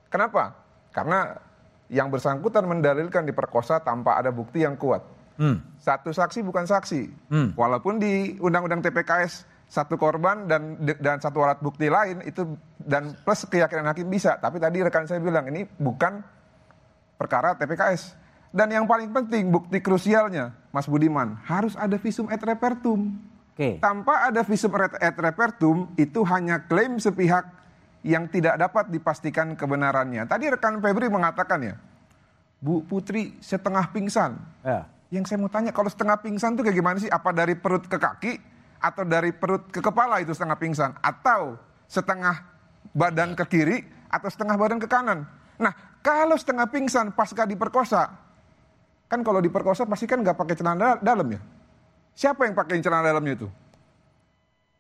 Kenapa? 0.09 0.57
Karena 0.93 1.37
yang 1.89 2.13
bersangkutan 2.13 2.69
mendalilkan 2.69 3.25
diperkosa 3.25 3.81
tanpa 3.81 4.21
ada 4.21 4.29
bukti 4.29 4.65
yang 4.65 4.77
kuat. 4.77 5.01
Hmm. 5.41 5.61
Satu 5.81 6.13
saksi 6.13 6.45
bukan 6.45 6.69
saksi. 6.69 7.33
Hmm. 7.33 7.49
Walaupun 7.57 7.97
di 7.97 8.37
Undang-Undang 8.41 8.85
TPKS 8.85 9.49
satu 9.69 10.01
korban 10.01 10.49
dan 10.49 10.81
dan 10.81 11.21
satu 11.21 11.45
alat 11.45 11.61
bukti 11.61 11.93
lain 11.93 12.25
itu 12.25 12.57
dan 12.81 13.13
plus 13.21 13.45
keyakinan 13.45 13.85
hakim 13.93 14.09
bisa. 14.09 14.41
Tapi 14.41 14.57
tadi 14.57 14.81
rekan 14.81 15.05
saya 15.05 15.21
bilang 15.21 15.45
ini 15.53 15.69
bukan 15.77 16.25
perkara 17.21 17.53
TPKS. 17.55 18.17
Dan 18.49 18.73
yang 18.73 18.89
paling 18.89 19.13
penting 19.13 19.53
bukti 19.53 19.85
krusialnya, 19.85 20.57
Mas 20.73 20.89
Budiman, 20.89 21.37
harus 21.45 21.77
ada 21.77 22.01
visum 22.01 22.33
et 22.33 22.41
repertum. 22.41 23.13
Okay. 23.53 23.77
Tanpa 23.77 24.33
ada 24.33 24.41
visum 24.41 24.73
et 24.97 25.17
repertum 25.21 25.93
itu 26.01 26.25
hanya 26.25 26.65
klaim 26.65 26.97
sepihak 26.97 27.45
yang 28.01 28.25
tidak 28.33 28.57
dapat 28.57 28.89
dipastikan 28.89 29.53
kebenarannya. 29.53 30.25
Tadi 30.25 30.49
rekan 30.49 30.81
Febri 30.81 31.13
mengatakan 31.13 31.61
ya, 31.61 31.77
Bu 32.57 32.89
Putri 32.89 33.37
setengah 33.45 33.85
pingsan. 33.93 34.41
Ya. 34.65 34.89
Yang 35.13 35.29
saya 35.29 35.39
mau 35.45 35.53
tanya, 35.53 35.73
kalau 35.77 35.93
setengah 35.93 36.17
pingsan 36.25 36.57
itu 36.57 36.65
kayak 36.65 36.77
gimana 36.81 36.97
sih? 36.97 37.13
Apa 37.13 37.37
dari 37.37 37.53
perut 37.53 37.85
ke 37.85 38.01
kaki 38.01 38.33
atau 38.79 39.03
dari 39.03 39.35
perut 39.35 39.67
ke 39.71 39.83
kepala 39.83 40.23
itu 40.23 40.35
setengah 40.35 40.59
pingsan? 40.59 40.91
Atau 41.03 41.59
setengah 41.91 42.43
badan 42.95 43.35
ke 43.35 43.45
kiri 43.47 43.79
atau 44.09 44.29
setengah 44.31 44.57
badan 44.59 44.79
ke 44.79 44.89
kanan? 44.89 45.29
Nah, 45.59 45.73
kalau 46.01 46.39
setengah 46.39 46.71
pingsan 46.71 47.13
pasca 47.13 47.45
diperkosa, 47.45 48.09
kan 49.11 49.21
kalau 49.27 49.43
diperkosa 49.43 49.85
pasti 49.85 50.07
kan 50.07 50.23
nggak 50.23 50.39
pakai 50.39 50.55
celana 50.55 50.97
dalam 51.03 51.27
ya? 51.29 51.41
Siapa 52.19 52.47
yang 52.47 52.55
pakai 52.55 52.83
celana 52.83 53.15
dalamnya 53.15 53.35
itu? 53.45 53.49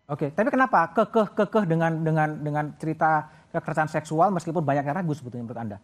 Oke, 0.09 0.33
tapi 0.33 0.49
kenapa 0.49 0.89
kekeh-kekeh 0.97 1.69
dengan 1.69 1.93
dengan 2.01 2.29
dengan 2.41 2.65
cerita 2.81 3.29
kekerasan 3.53 3.93
seksual 3.93 4.33
meskipun 4.33 4.65
banyak 4.65 4.89
yang 4.89 4.97
ragu 4.97 5.13
sebetulnya 5.13 5.45
menurut 5.45 5.61
Anda? 5.61 5.79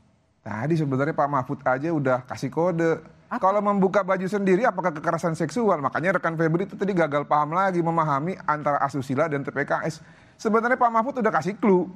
Tadi 0.45 0.77
sebenarnya 0.77 1.17
Pak 1.17 1.29
Mahfud 1.29 1.61
aja 1.65 1.89
udah 1.93 2.25
kasih 2.29 2.53
kode. 2.53 3.05
Apa? 3.35 3.51
Kalau 3.51 3.59
membuka 3.59 4.07
baju 4.07 4.23
sendiri 4.31 4.63
apakah 4.63 4.95
kekerasan 4.95 5.35
seksual? 5.35 5.83
Makanya 5.83 6.23
rekan 6.23 6.39
Febri 6.39 6.71
itu 6.71 6.79
tadi 6.79 6.95
gagal 6.95 7.27
paham 7.27 7.51
lagi 7.51 7.83
memahami 7.83 8.39
antara 8.47 8.79
asusila 8.79 9.27
dan 9.27 9.43
TPKS. 9.43 9.99
Sebenarnya 10.39 10.79
Pak 10.79 10.91
Mahfud 10.95 11.19
udah 11.19 11.33
kasih 11.35 11.59
clue. 11.59 11.91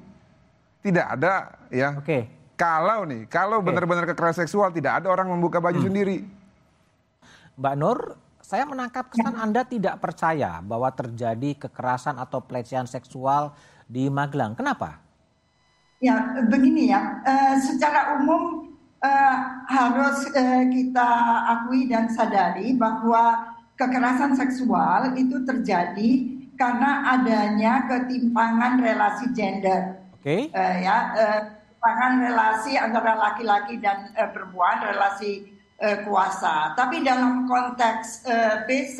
Tidak 0.82 1.06
ada 1.06 1.54
ya. 1.70 1.94
Oke. 1.94 2.26
Kalau 2.58 3.06
nih, 3.06 3.30
kalau 3.30 3.62
benar-benar 3.62 4.02
kekerasan 4.02 4.50
seksual 4.50 4.74
tidak 4.74 4.98
ada 4.98 5.14
orang 5.14 5.30
membuka 5.30 5.62
baju 5.62 5.78
hmm. 5.78 5.86
sendiri. 5.86 6.18
Mbak 7.54 7.74
Nur, 7.78 7.98
saya 8.42 8.66
menangkap 8.66 9.14
kesan 9.14 9.34
ya. 9.34 9.42
Anda 9.46 9.62
tidak 9.62 10.02
percaya 10.02 10.58
bahwa 10.58 10.90
terjadi 10.90 11.54
kekerasan 11.54 12.18
atau 12.18 12.42
pelecehan 12.42 12.90
seksual 12.90 13.54
di 13.86 14.10
Magelang. 14.10 14.58
Kenapa? 14.58 14.98
Ya, 16.02 16.34
begini 16.50 16.90
ya. 16.90 17.22
Uh, 17.22 17.54
secara 17.62 18.18
umum 18.18 18.67
uh, 19.02 19.36
harus 19.66 20.26
uh, 20.34 20.64
kita 20.70 21.10
akui 21.58 21.86
dan 21.86 22.10
sadari 22.10 22.74
bahwa 22.74 23.54
kekerasan 23.78 24.34
seksual 24.34 25.14
itu 25.14 25.42
terjadi 25.46 26.10
karena 26.58 27.14
adanya 27.14 27.86
ketimpangan 27.86 28.82
relasi 28.82 29.30
gender. 29.30 30.02
Oke. 30.18 30.50
Okay. 30.50 30.54
Uh, 30.54 30.76
ya, 30.82 30.96
uh, 31.14 31.40
ketimpangan 31.54 32.12
relasi 32.26 32.72
antara 32.74 33.12
laki-laki 33.14 33.78
dan 33.78 34.10
uh, 34.18 34.28
perempuan, 34.34 34.82
relasi 34.82 35.46
uh, 35.78 36.02
kuasa. 36.02 36.74
Tapi 36.74 37.06
dalam 37.06 37.46
konteks 37.46 38.26
uh, 38.26 38.34
eh, 38.34 38.56
BC, 38.66 38.98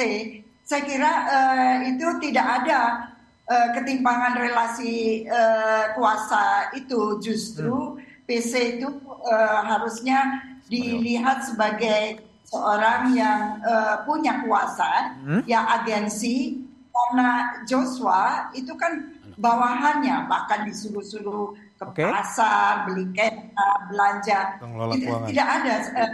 saya 0.63 0.83
kira 0.87 1.13
uh, 1.27 1.77
itu 1.91 2.07
tidak 2.23 2.47
ada 2.63 3.11
uh, 3.51 3.69
ketimpangan 3.75 4.39
relasi 4.39 5.27
uh, 5.27 5.99
kuasa 5.99 6.71
itu. 6.79 7.19
Justru 7.19 7.99
hmm. 7.99 8.08
PC 8.29 8.79
itu 8.79 8.88
uh, 9.25 9.61
harusnya 9.64 10.45
dilihat 10.69 11.49
sebagai 11.49 12.21
seorang 12.45 13.17
yang 13.17 13.57
uh, 13.64 14.05
punya 14.05 14.45
kuasa, 14.45 15.17
hmm? 15.25 15.43
yang 15.49 15.64
agensi. 15.64 16.61
Karena 16.93 17.62
Joshua 17.64 18.51
itu 18.53 18.75
kan 18.75 19.17
bawahannya 19.38 20.27
bahkan 20.27 20.67
disuruh-suruh 20.67 21.55
ke 21.79 21.85
okay. 21.87 22.11
pasar, 22.11 22.91
beli 22.91 23.07
kereta, 23.14 23.69
belanja. 23.88 24.59
Itu, 24.93 25.14
tidak 25.31 25.49
ada 25.62 25.75
uh, 25.95 26.12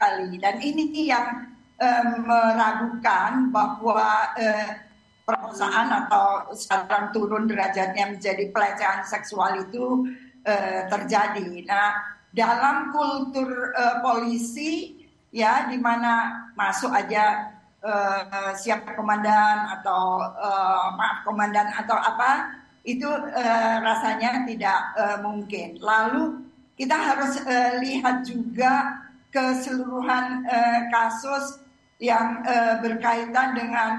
sekali 0.00 0.40
dan 0.40 0.56
ini 0.64 1.12
yang 1.12 1.44
eh, 1.76 2.04
meragukan 2.24 3.52
bahwa 3.52 4.32
eh, 4.40 4.80
perkosaan 5.28 5.92
atau 5.92 6.48
sekarang 6.56 7.12
turun 7.12 7.44
derajatnya 7.44 8.16
menjadi 8.16 8.48
pelecehan 8.48 9.04
seksual 9.04 9.60
itu 9.60 10.08
eh, 10.44 10.86
terjadi. 10.88 11.64
Nah, 11.66 11.90
dalam 12.30 12.94
kultur 12.94 13.74
eh, 13.74 13.96
polisi 14.04 15.02
ya 15.30 15.66
di 15.70 15.78
mana 15.78 16.46
masuk 16.54 16.90
aja 16.90 17.54
eh, 17.82 18.52
siapa 18.56 18.94
komandan 18.94 19.80
atau 19.80 20.20
eh, 20.36 20.86
maaf 20.96 21.24
komandan 21.24 21.68
atau 21.74 21.96
apa 21.96 22.60
itu 22.86 23.08
eh, 23.36 23.76
rasanya 23.80 24.44
tidak 24.48 24.80
eh, 24.96 25.18
mungkin. 25.20 25.80
Lalu 25.80 26.46
kita 26.80 26.96
harus 26.96 27.40
eh, 27.44 27.76
lihat 27.84 28.24
juga 28.24 29.04
keseluruhan 29.30 30.42
uh, 30.46 30.80
kasus 30.90 31.62
yang 32.02 32.42
uh, 32.42 32.82
berkaitan 32.82 33.54
dengan 33.54 33.90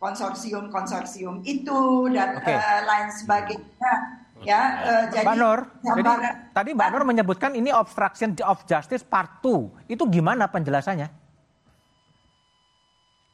konsorsium-konsorsium 0.00 1.42
itu 1.44 2.08
dan 2.14 2.40
okay. 2.40 2.56
uh, 2.56 2.62
eh, 2.62 2.80
lain 2.86 3.08
sebagainya. 3.12 3.92
Ya, 4.46 4.62
uh, 4.86 5.04
jadi 5.10 5.26
Mbak 5.26 5.36
Nur, 5.40 5.60
jadi 5.82 6.02
tadi 6.54 6.70
Mbak 6.70 6.88
Nur 6.94 7.02
menyebutkan 7.02 7.52
ini 7.58 7.74
obstruction 7.74 8.38
of 8.46 8.62
justice 8.70 9.02
part 9.02 9.42
2. 9.42 9.90
Itu 9.90 10.06
gimana 10.06 10.46
penjelasannya? 10.46 11.10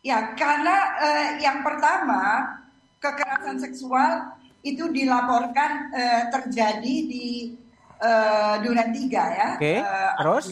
Ya, 0.04 0.36
karena 0.36 0.76
uh, 1.00 1.28
yang 1.40 1.60
pertama 1.60 2.56
kekerasan 3.00 3.60
seksual 3.60 4.32
itu 4.64 4.88
dilaporkan 4.88 5.92
uh, 5.92 6.22
terjadi 6.32 6.94
di 7.04 7.52
uh, 8.00 8.60
Duren 8.64 8.90
Tiga 8.96 9.24
ya. 9.28 9.48
Oke. 9.56 9.60
Okay. 9.60 9.78
Uh, 9.84 10.12
Terus 10.20 10.46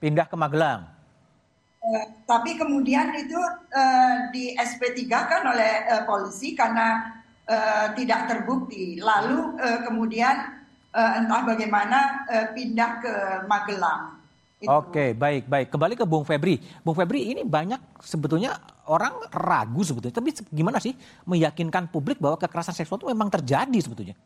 pindah 0.00 0.24
ke 0.24 0.36
Magelang. 0.40 0.88
Uh, 1.78 2.04
tapi 2.24 2.56
kemudian 2.56 3.12
itu 3.16 3.38
uh, 3.72 4.14
di 4.32 4.56
SP3 4.56 4.98
kan 5.08 5.42
oleh 5.44 5.84
uh, 5.88 6.02
polisi 6.08 6.56
karena 6.56 7.17
uh, 7.48 7.86
tidak 7.96 8.28
terbukti. 8.28 9.00
Lalu 9.00 9.56
uh, 9.58 9.80
kemudian 9.88 10.36
uh, 10.92 11.12
entah 11.18 11.42
bagaimana 11.42 12.28
uh, 12.28 12.46
pindah 12.52 12.90
ke 13.00 13.12
Magelang. 13.48 14.20
Oke, 14.58 15.14
baik, 15.14 15.46
baik. 15.46 15.70
Kembali 15.70 15.94
ke 15.94 16.02
Bung 16.02 16.26
Febri. 16.26 16.58
Bung 16.82 16.98
Febri, 16.98 17.30
ini 17.30 17.46
banyak 17.46 18.02
sebetulnya 18.02 18.58
orang 18.90 19.30
ragu 19.30 19.86
sebetulnya. 19.86 20.18
Tapi 20.18 20.34
gimana 20.50 20.82
sih 20.82 20.98
meyakinkan 21.30 21.86
publik 21.94 22.18
bahwa 22.18 22.34
kekerasan 22.42 22.74
seksual 22.74 22.98
itu 22.98 23.06
memang 23.06 23.30
terjadi 23.30 23.78
sebetulnya? 23.78 24.18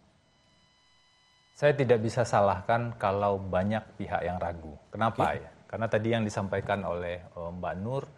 Saya 1.53 1.77
tidak 1.77 2.01
bisa 2.01 2.25
salahkan 2.25 2.97
kalau 2.97 3.37
banyak 3.37 3.85
pihak 4.01 4.25
yang 4.25 4.41
ragu. 4.41 4.73
Kenapa 4.89 5.37
okay. 5.37 5.45
ya? 5.45 5.51
Karena 5.69 5.87
tadi 5.93 6.09
yang 6.17 6.25
disampaikan 6.25 6.81
oleh 6.81 7.21
Mbak 7.37 7.75
Nur, 7.85 8.09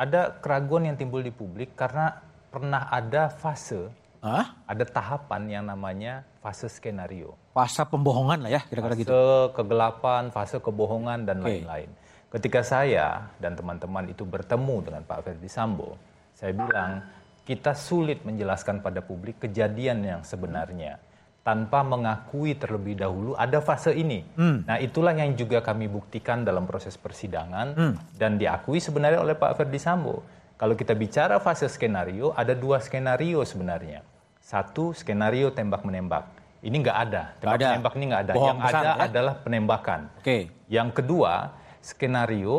ada 0.00 0.40
keraguan 0.40 0.88
yang 0.88 0.96
timbul 0.96 1.20
di 1.20 1.28
publik 1.28 1.76
karena 1.76 2.24
pernah 2.48 2.88
ada 2.88 3.28
fase, 3.28 3.92
Hah? 4.20 4.52
ada 4.68 4.84
tahapan 4.84 5.42
yang 5.48 5.64
namanya 5.64 6.28
fase 6.44 6.68
skenario 6.68 7.40
fase 7.50 7.82
pembohongan 7.88 8.46
lah 8.46 8.50
ya 8.52 8.62
kira-kira 8.68 8.94
gitu. 8.96 9.10
Fase 9.10 9.56
kegelapan, 9.58 10.22
fase 10.30 10.56
kebohongan 10.62 11.26
dan 11.26 11.42
lain-lain. 11.42 11.90
Okay. 11.90 12.38
Ketika 12.38 12.60
saya 12.62 13.26
dan 13.42 13.58
teman-teman 13.58 14.06
itu 14.06 14.22
bertemu 14.22 14.86
dengan 14.86 15.02
Pak 15.02 15.26
Ferdi 15.26 15.50
Sambo, 15.50 15.98
saya 16.30 16.54
bilang 16.54 17.02
kita 17.42 17.74
sulit 17.74 18.22
menjelaskan 18.22 18.78
pada 18.78 19.02
publik 19.02 19.42
kejadian 19.42 20.06
yang 20.06 20.22
sebenarnya 20.22 21.02
tanpa 21.42 21.82
mengakui 21.82 22.54
terlebih 22.54 22.94
dahulu 22.94 23.34
ada 23.34 23.58
fase 23.58 23.90
ini. 23.96 24.22
Hmm. 24.38 24.62
Nah, 24.62 24.78
itulah 24.78 25.10
yang 25.10 25.34
juga 25.34 25.58
kami 25.58 25.90
buktikan 25.90 26.46
dalam 26.46 26.68
proses 26.70 26.94
persidangan 26.94 27.74
hmm. 27.74 27.94
dan 28.14 28.38
diakui 28.38 28.78
sebenarnya 28.78 29.24
oleh 29.24 29.34
Pak 29.34 29.58
Ferdi 29.58 29.80
Sambo. 29.82 30.22
Kalau 30.54 30.76
kita 30.76 30.92
bicara 30.92 31.40
fase 31.40 31.66
skenario, 31.66 32.36
ada 32.36 32.52
dua 32.52 32.78
skenario 32.78 33.40
sebenarnya. 33.42 34.04
Satu 34.50 34.90
skenario 34.90 35.54
tembak 35.54 35.86
menembak 35.86 36.26
ini 36.60 36.76
nggak 36.82 36.98
ada. 37.06 37.22
Tembak 37.38 37.56
ada. 37.56 37.66
penembak 37.70 37.92
ini 37.94 38.04
nggak 38.10 38.22
ada. 38.26 38.32
Bohong 38.34 38.48
yang 38.50 38.58
besar, 38.58 38.82
ada 38.82 38.90
ya? 38.90 38.94
adalah 39.06 39.34
penembakan. 39.40 40.00
Oke. 40.18 40.24
Okay. 40.26 40.42
Yang 40.66 40.88
kedua, 40.98 41.32
skenario 41.80 42.58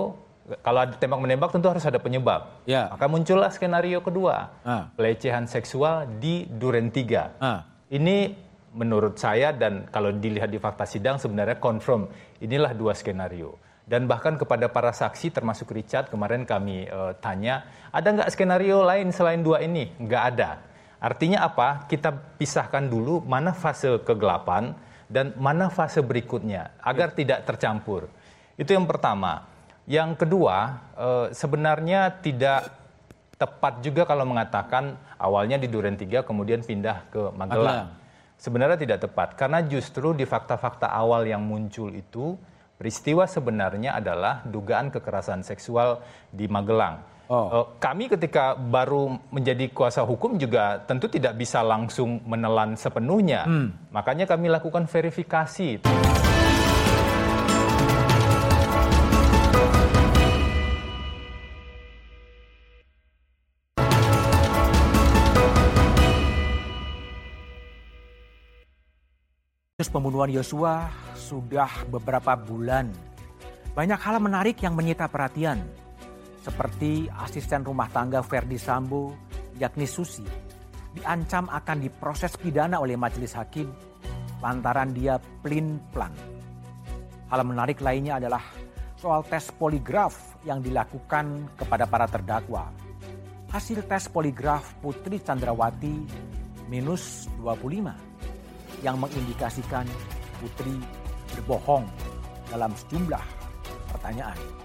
kalau 0.66 0.80
ada 0.84 0.94
tembak 0.98 1.20
menembak 1.22 1.50
tentu 1.54 1.68
harus 1.70 1.86
ada 1.86 2.00
penyebab. 2.02 2.64
Ya. 2.66 2.90
Maka 2.90 3.06
muncullah 3.12 3.52
skenario 3.54 4.00
kedua, 4.02 4.56
ah. 4.66 4.90
pelecehan 4.98 5.46
seksual 5.46 6.08
di 6.18 6.50
Duren 6.50 6.90
Tiga. 6.90 7.36
Ah. 7.38 7.68
Ini 7.92 8.34
menurut 8.72 9.20
saya 9.20 9.52
dan 9.52 9.86
kalau 9.92 10.16
dilihat 10.16 10.48
di 10.48 10.58
fakta 10.58 10.88
sidang 10.88 11.20
sebenarnya 11.20 11.60
confirm 11.60 12.08
inilah 12.42 12.74
dua 12.74 12.96
skenario. 12.96 13.60
Dan 13.84 14.08
bahkan 14.08 14.40
kepada 14.40 14.72
para 14.72 14.96
saksi 14.96 15.36
termasuk 15.36 15.76
Richard 15.76 16.08
kemarin 16.08 16.48
kami 16.48 16.88
uh, 16.88 17.12
tanya 17.20 17.68
ada 17.92 18.08
nggak 18.08 18.32
skenario 18.32 18.82
lain 18.82 19.12
selain 19.12 19.44
dua 19.44 19.60
ini? 19.60 19.92
Nggak 20.00 20.24
ada. 20.32 20.71
Artinya 21.02 21.42
apa? 21.42 21.90
Kita 21.90 22.14
pisahkan 22.14 22.86
dulu 22.86 23.26
mana 23.26 23.58
fase 23.58 23.98
kegelapan 24.06 24.78
dan 25.10 25.34
mana 25.36 25.74
fase 25.74 26.00
berikutnya 26.06 26.78
agar 26.78 27.12
ya. 27.12 27.16
tidak 27.26 27.40
tercampur. 27.50 28.06
Itu 28.54 28.78
yang 28.78 28.86
pertama. 28.86 29.50
Yang 29.90 30.24
kedua, 30.24 30.78
eh, 30.94 31.28
sebenarnya 31.34 32.22
tidak 32.22 32.70
tepat 33.42 33.82
juga 33.82 34.06
kalau 34.06 34.30
mengatakan 34.30 34.94
awalnya 35.18 35.58
di 35.58 35.66
Duren 35.66 35.98
3 35.98 36.22
kemudian 36.22 36.62
pindah 36.62 37.10
ke 37.10 37.34
Magelang. 37.34 37.98
Sebenarnya 38.38 38.78
tidak 38.78 39.10
tepat 39.10 39.34
karena 39.34 39.66
justru 39.66 40.14
di 40.14 40.30
fakta-fakta 40.30 40.90
awal 40.90 41.26
yang 41.26 41.42
muncul 41.42 41.90
itu 41.90 42.38
peristiwa 42.78 43.26
sebenarnya 43.26 43.98
adalah 43.98 44.46
dugaan 44.46 44.94
kekerasan 44.94 45.42
seksual 45.42 46.06
di 46.30 46.46
Magelang. 46.46 47.02
Oh. 47.32 47.48
Eh, 47.48 47.66
kami 47.80 48.12
ketika 48.12 48.60
baru 48.60 49.16
menjadi 49.32 49.72
kuasa 49.72 50.04
hukum 50.04 50.36
juga 50.36 50.84
tentu 50.84 51.08
tidak 51.08 51.40
bisa 51.40 51.64
langsung 51.64 52.20
menelan 52.28 52.76
sepenuhnya. 52.76 53.48
Hmm. 53.48 53.72
Makanya 53.96 54.28
kami 54.28 54.52
lakukan 54.52 54.84
verifikasi. 54.84 55.80
pembunuhan 69.92 70.32
Yosua 70.32 70.88
sudah 71.20 71.84
beberapa 71.92 72.32
bulan. 72.40 72.88
Banyak 73.76 74.00
hal 74.00 74.24
menarik 74.24 74.56
yang 74.64 74.72
menyita 74.72 75.12
perhatian 75.12 75.81
seperti 76.42 77.06
asisten 77.22 77.62
rumah 77.62 77.88
tangga 77.94 78.26
Ferdi 78.26 78.58
Sambo, 78.58 79.14
yakni 79.62 79.86
Susi, 79.86 80.26
diancam 80.98 81.48
akan 81.48 81.78
diproses 81.78 82.34
pidana 82.36 82.82
oleh 82.82 82.98
majelis 82.98 83.38
hakim 83.38 83.70
lantaran 84.42 84.90
dia 84.92 85.22
plin-plan. 85.46 86.12
Hal 87.30 87.46
menarik 87.46 87.80
lainnya 87.80 88.18
adalah 88.18 88.42
soal 88.98 89.24
tes 89.30 89.54
poligraf 89.54 90.42
yang 90.44 90.60
dilakukan 90.60 91.56
kepada 91.56 91.86
para 91.86 92.10
terdakwa. 92.10 92.74
Hasil 93.54 93.86
tes 93.86 94.10
poligraf 94.10 94.82
Putri 94.82 95.22
Chandrawati 95.22 95.96
minus 96.68 97.30
25 97.40 98.84
yang 98.84 98.98
mengindikasikan 98.98 99.86
Putri 100.42 100.76
berbohong 101.38 101.86
dalam 102.50 102.74
sejumlah 102.74 103.26
pertanyaan. 103.94 104.61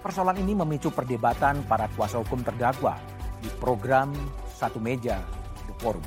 Persoalan 0.00 0.40
ini 0.40 0.56
memicu 0.56 0.88
perdebatan 0.88 1.60
para 1.68 1.84
kuasa 1.92 2.16
hukum 2.24 2.40
terdakwa 2.40 2.96
di 3.44 3.52
program 3.60 4.08
Satu 4.48 4.80
Meja 4.80 5.20
The 5.68 5.76
Forum. 5.76 6.00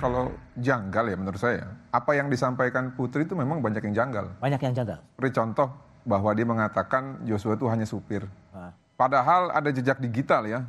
Kalau 0.00 0.32
janggal 0.56 1.12
ya 1.12 1.16
menurut 1.20 1.36
saya, 1.36 1.68
apa 1.92 2.16
yang 2.16 2.32
disampaikan 2.32 2.96
Putri 2.96 3.28
itu 3.28 3.36
memang 3.36 3.60
banyak 3.60 3.84
yang 3.84 4.08
janggal. 4.08 4.40
Banyak 4.40 4.60
yang 4.64 4.72
janggal. 4.80 4.96
Beri 5.20 5.30
contoh 5.36 5.68
bahwa 6.08 6.32
dia 6.32 6.48
mengatakan 6.48 7.20
Joshua 7.28 7.52
itu 7.52 7.68
hanya 7.68 7.84
supir. 7.84 8.24
Nah. 8.56 8.72
Padahal 8.96 9.52
ada 9.52 9.68
jejak 9.68 10.00
digital 10.00 10.48
ya. 10.48 10.64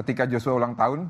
Ketika 0.00 0.24
Joshua 0.24 0.56
ulang 0.56 0.72
tahun, 0.72 1.04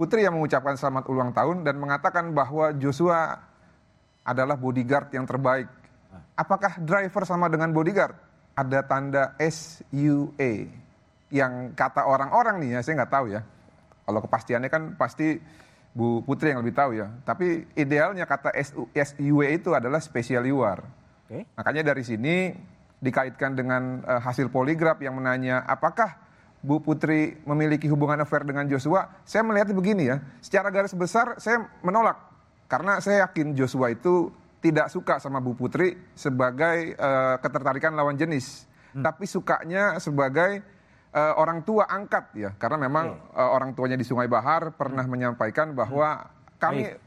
Putri 0.00 0.24
yang 0.24 0.40
mengucapkan 0.40 0.72
selamat 0.72 1.04
ulang 1.12 1.36
tahun 1.36 1.68
dan 1.68 1.76
mengatakan 1.76 2.32
bahwa 2.32 2.72
Joshua 2.80 3.44
adalah 4.24 4.56
bodyguard 4.56 5.12
yang 5.12 5.28
terbaik. 5.28 5.68
Nah. 6.08 6.24
Apakah 6.32 6.80
driver 6.80 7.28
sama 7.28 7.52
dengan 7.52 7.76
bodyguard? 7.76 8.31
Ada 8.52 8.80
tanda 8.84 9.32
SUA 9.40 10.68
yang 11.32 11.72
kata 11.72 12.04
orang-orang 12.04 12.60
nih 12.60 12.76
ya 12.76 12.80
saya 12.84 13.02
nggak 13.02 13.12
tahu 13.12 13.26
ya. 13.32 13.40
Kalau 14.02 14.20
kepastiannya 14.20 14.68
kan 14.68 14.82
pasti 14.98 15.40
Bu 15.92 16.24
Putri 16.24 16.52
yang 16.52 16.60
lebih 16.60 16.76
tahu 16.76 16.96
ya. 16.96 17.08
Tapi 17.24 17.64
idealnya 17.76 18.28
kata 18.28 18.52
SUA 18.92 19.46
itu 19.56 19.72
adalah 19.72 20.00
special 20.00 20.44
UR 20.48 21.02
okay. 21.32 21.48
makanya 21.56 21.82
dari 21.92 22.04
sini 22.04 22.52
dikaitkan 23.02 23.56
dengan 23.56 24.04
uh, 24.04 24.20
hasil 24.20 24.52
poligraf 24.52 25.00
yang 25.00 25.16
menanya 25.16 25.64
apakah 25.64 26.20
Bu 26.62 26.78
Putri 26.78 27.42
memiliki 27.42 27.90
hubungan 27.90 28.22
affair 28.22 28.46
dengan 28.46 28.68
Joshua? 28.70 29.10
Saya 29.26 29.42
melihatnya 29.42 29.74
begini 29.74 30.06
ya 30.06 30.22
secara 30.38 30.70
garis 30.70 30.94
besar 30.94 31.40
saya 31.42 31.66
menolak. 31.82 32.20
Karena 32.70 33.02
saya 33.02 33.26
yakin 33.26 33.58
Joshua 33.58 33.90
itu 33.90 34.30
tidak 34.62 34.86
suka 34.94 35.18
sama 35.18 35.42
Bu 35.42 35.58
Putri 35.58 35.98
sebagai 36.14 36.94
uh, 36.94 37.36
ketertarikan 37.42 37.98
lawan 37.98 38.14
jenis, 38.14 38.70
hmm. 38.94 39.02
tapi 39.02 39.26
sukanya 39.26 39.98
sebagai 39.98 40.62
uh, 41.10 41.34
orang 41.34 41.66
tua 41.66 41.90
angkat 41.90 42.30
ya, 42.38 42.50
karena 42.54 42.86
memang 42.86 43.18
uh, 43.34 43.50
orang 43.50 43.74
tuanya 43.74 43.98
di 43.98 44.06
Sungai 44.06 44.30
Bahar 44.30 44.70
pernah 44.78 45.02
hmm. 45.02 45.10
menyampaikan 45.10 45.74
bahwa 45.74 46.22
hmm. 46.22 46.62
kami 46.62 46.84
Baik. 46.86 47.02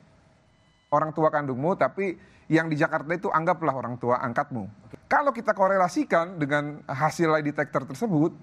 orang 0.91 1.11
tua 1.15 1.31
kandungmu, 1.31 1.79
tapi 1.79 2.19
yang 2.51 2.67
di 2.67 2.75
Jakarta 2.75 3.09
itu 3.15 3.31
anggaplah 3.31 3.73
orang 3.73 3.95
tua 3.97 4.19
angkatmu. 4.19 4.91
Okay. 4.91 4.99
Kalau 5.07 5.31
kita 5.31 5.55
korelasikan 5.55 6.35
dengan 6.35 6.83
hasil 6.85 7.39
lie 7.39 7.47
detector 7.47 7.87
tersebut, 7.87 8.35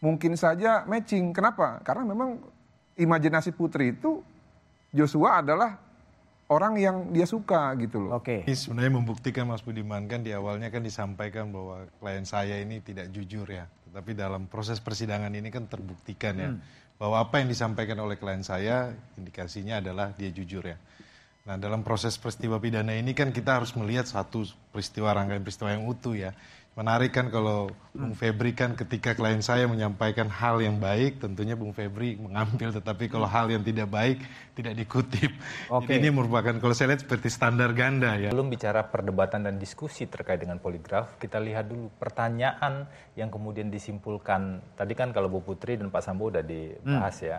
mungkin 0.00 0.34
saja 0.34 0.82
matching. 0.88 1.30
Kenapa? 1.30 1.78
Karena 1.86 2.08
memang 2.08 2.40
imajinasi 2.98 3.54
Putri 3.54 3.94
itu 3.94 4.24
Joshua 4.90 5.44
adalah 5.44 5.78
orang 6.52 6.76
yang 6.76 7.08
dia 7.08 7.24
suka 7.24 7.72
gitu 7.80 8.04
loh. 8.04 8.20
Oke. 8.20 8.44
Okay. 8.44 8.52
Ini 8.52 8.56
sebenarnya 8.56 8.92
membuktikan 9.00 9.48
Mas 9.48 9.64
Budiman 9.64 10.04
kan 10.04 10.20
di 10.20 10.36
awalnya 10.36 10.68
kan 10.68 10.84
disampaikan 10.84 11.48
bahwa 11.48 11.88
klien 11.96 12.28
saya 12.28 12.60
ini 12.60 12.84
tidak 12.84 13.08
jujur 13.08 13.48
ya. 13.48 13.64
Tetapi 13.88 14.12
dalam 14.12 14.44
proses 14.44 14.76
persidangan 14.76 15.32
ini 15.32 15.48
kan 15.48 15.64
terbuktikan 15.64 16.34
ya 16.36 16.50
hmm. 16.52 16.60
bahwa 17.00 17.24
apa 17.24 17.40
yang 17.40 17.48
disampaikan 17.48 17.96
oleh 18.04 18.20
klien 18.20 18.44
saya 18.44 18.92
indikasinya 19.16 19.80
adalah 19.80 20.12
dia 20.12 20.28
jujur 20.28 20.64
ya. 20.68 20.76
Nah, 21.42 21.58
dalam 21.58 21.82
proses 21.82 22.14
peristiwa 22.14 22.62
pidana 22.62 22.94
ini 22.94 23.18
kan 23.18 23.34
kita 23.34 23.58
harus 23.58 23.74
melihat 23.74 24.06
satu 24.06 24.46
peristiwa 24.70 25.10
rangkaian 25.10 25.42
peristiwa 25.42 25.74
yang 25.74 25.90
utuh 25.90 26.14
ya. 26.14 26.30
Menarik 26.72 27.12
kan 27.12 27.28
kalau 27.28 27.68
Bung 27.92 28.16
Febri 28.16 28.56
kan 28.56 28.72
ketika 28.72 29.12
klien 29.12 29.44
saya 29.44 29.68
menyampaikan 29.68 30.24
hal 30.32 30.56
yang 30.64 30.80
baik, 30.80 31.20
tentunya 31.20 31.52
Bung 31.52 31.76
Febri 31.76 32.16
mengambil, 32.16 32.72
tetapi 32.72 33.12
kalau 33.12 33.28
hal 33.28 33.52
yang 33.52 33.60
tidak 33.60 33.92
baik 33.92 34.24
tidak 34.56 34.80
dikutip. 34.80 35.36
Oke. 35.68 35.92
Jadi 35.92 36.00
ini 36.00 36.08
merupakan 36.08 36.56
kalau 36.56 36.72
saya 36.72 36.96
lihat 36.96 37.04
seperti 37.04 37.28
standar 37.28 37.76
ganda 37.76 38.16
ya. 38.16 38.32
Belum 38.32 38.48
bicara 38.48 38.88
perdebatan 38.88 39.44
dan 39.44 39.60
diskusi 39.60 40.08
terkait 40.08 40.40
dengan 40.40 40.56
poligraf, 40.64 41.20
kita 41.20 41.36
lihat 41.44 41.68
dulu 41.68 41.92
pertanyaan 42.00 42.88
yang 43.20 43.28
kemudian 43.28 43.68
disimpulkan. 43.68 44.64
Tadi 44.72 44.96
kan 44.96 45.12
kalau 45.12 45.28
Bu 45.28 45.44
Putri 45.44 45.76
dan 45.76 45.92
Pak 45.92 46.00
Sambo 46.00 46.32
udah 46.32 46.40
dibahas 46.40 47.20
hmm. 47.20 47.28
ya. 47.28 47.38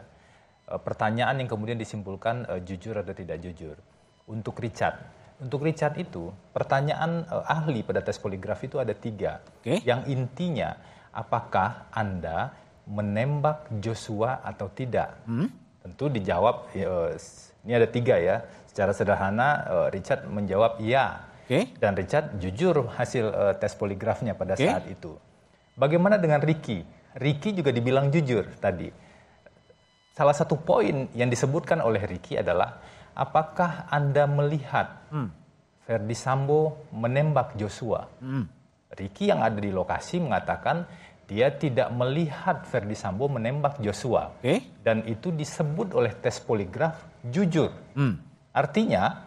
Eh, 0.64 0.80
pertanyaan 0.80 1.42
yang 1.42 1.50
kemudian 1.50 1.76
disimpulkan 1.76 2.48
uh, 2.48 2.62
jujur 2.64 2.96
atau 2.96 3.12
tidak 3.12 3.42
jujur. 3.44 3.76
Untuk 4.30 4.56
Richard, 4.62 5.23
untuk 5.42 5.66
Richard 5.66 5.98
itu, 5.98 6.30
pertanyaan 6.54 7.26
uh, 7.30 7.46
ahli 7.48 7.82
pada 7.82 8.06
tes 8.06 8.20
poligraf 8.22 8.62
itu 8.62 8.78
ada 8.78 8.94
tiga. 8.94 9.42
Okay. 9.64 9.82
Yang 9.82 10.02
intinya, 10.14 10.78
apakah 11.10 11.90
Anda 11.90 12.54
menembak 12.86 13.72
Joshua 13.82 14.44
atau 14.44 14.70
tidak? 14.70 15.18
Hmm? 15.26 15.50
Tentu 15.82 16.12
dijawab, 16.12 16.70
uh, 16.76 17.12
ini 17.66 17.74
ada 17.74 17.88
tiga 17.90 18.20
ya. 18.20 18.46
Secara 18.70 18.92
sederhana, 18.94 19.50
uh, 19.70 19.88
Richard 19.94 20.26
menjawab 20.30 20.82
iya. 20.82 21.30
Okay. 21.44 21.76
Dan 21.76 21.94
Richard 21.94 22.40
jujur 22.40 22.88
hasil 22.96 23.26
uh, 23.30 23.54
tes 23.60 23.76
poligrafnya 23.76 24.34
pada 24.34 24.56
okay. 24.56 24.70
saat 24.70 24.88
itu. 24.88 25.18
Bagaimana 25.76 26.22
dengan 26.22 26.40
Ricky? 26.40 26.86
Ricky 27.18 27.54
juga 27.54 27.70
dibilang 27.70 28.10
jujur 28.10 28.48
tadi. 28.58 28.90
Salah 30.14 30.34
satu 30.34 30.62
poin 30.62 31.10
yang 31.18 31.30
disebutkan 31.30 31.82
oleh 31.82 32.06
Ricky 32.06 32.38
adalah 32.38 32.78
apakah 33.14 33.90
Anda 33.90 34.26
melihat 34.30 35.10
hmm. 35.14 35.30
Ferdi 35.86 36.18
Sambo 36.18 36.90
menembak 36.94 37.58
Joshua? 37.58 38.10
Hmm. 38.22 38.46
Ricky 38.94 39.34
yang 39.34 39.42
ada 39.42 39.58
di 39.58 39.74
lokasi 39.74 40.22
mengatakan 40.22 40.86
dia 41.26 41.50
tidak 41.50 41.90
melihat 41.96 42.62
Ferdi 42.68 42.94
Sambo 42.94 43.26
menembak 43.32 43.80
Joshua. 43.82 44.30
Okay. 44.38 44.70
Dan 44.84 45.08
itu 45.10 45.34
disebut 45.34 45.96
oleh 45.98 46.14
tes 46.14 46.38
poligraf 46.44 47.00
jujur. 47.26 47.74
Hmm. 47.98 48.20
Artinya 48.54 49.24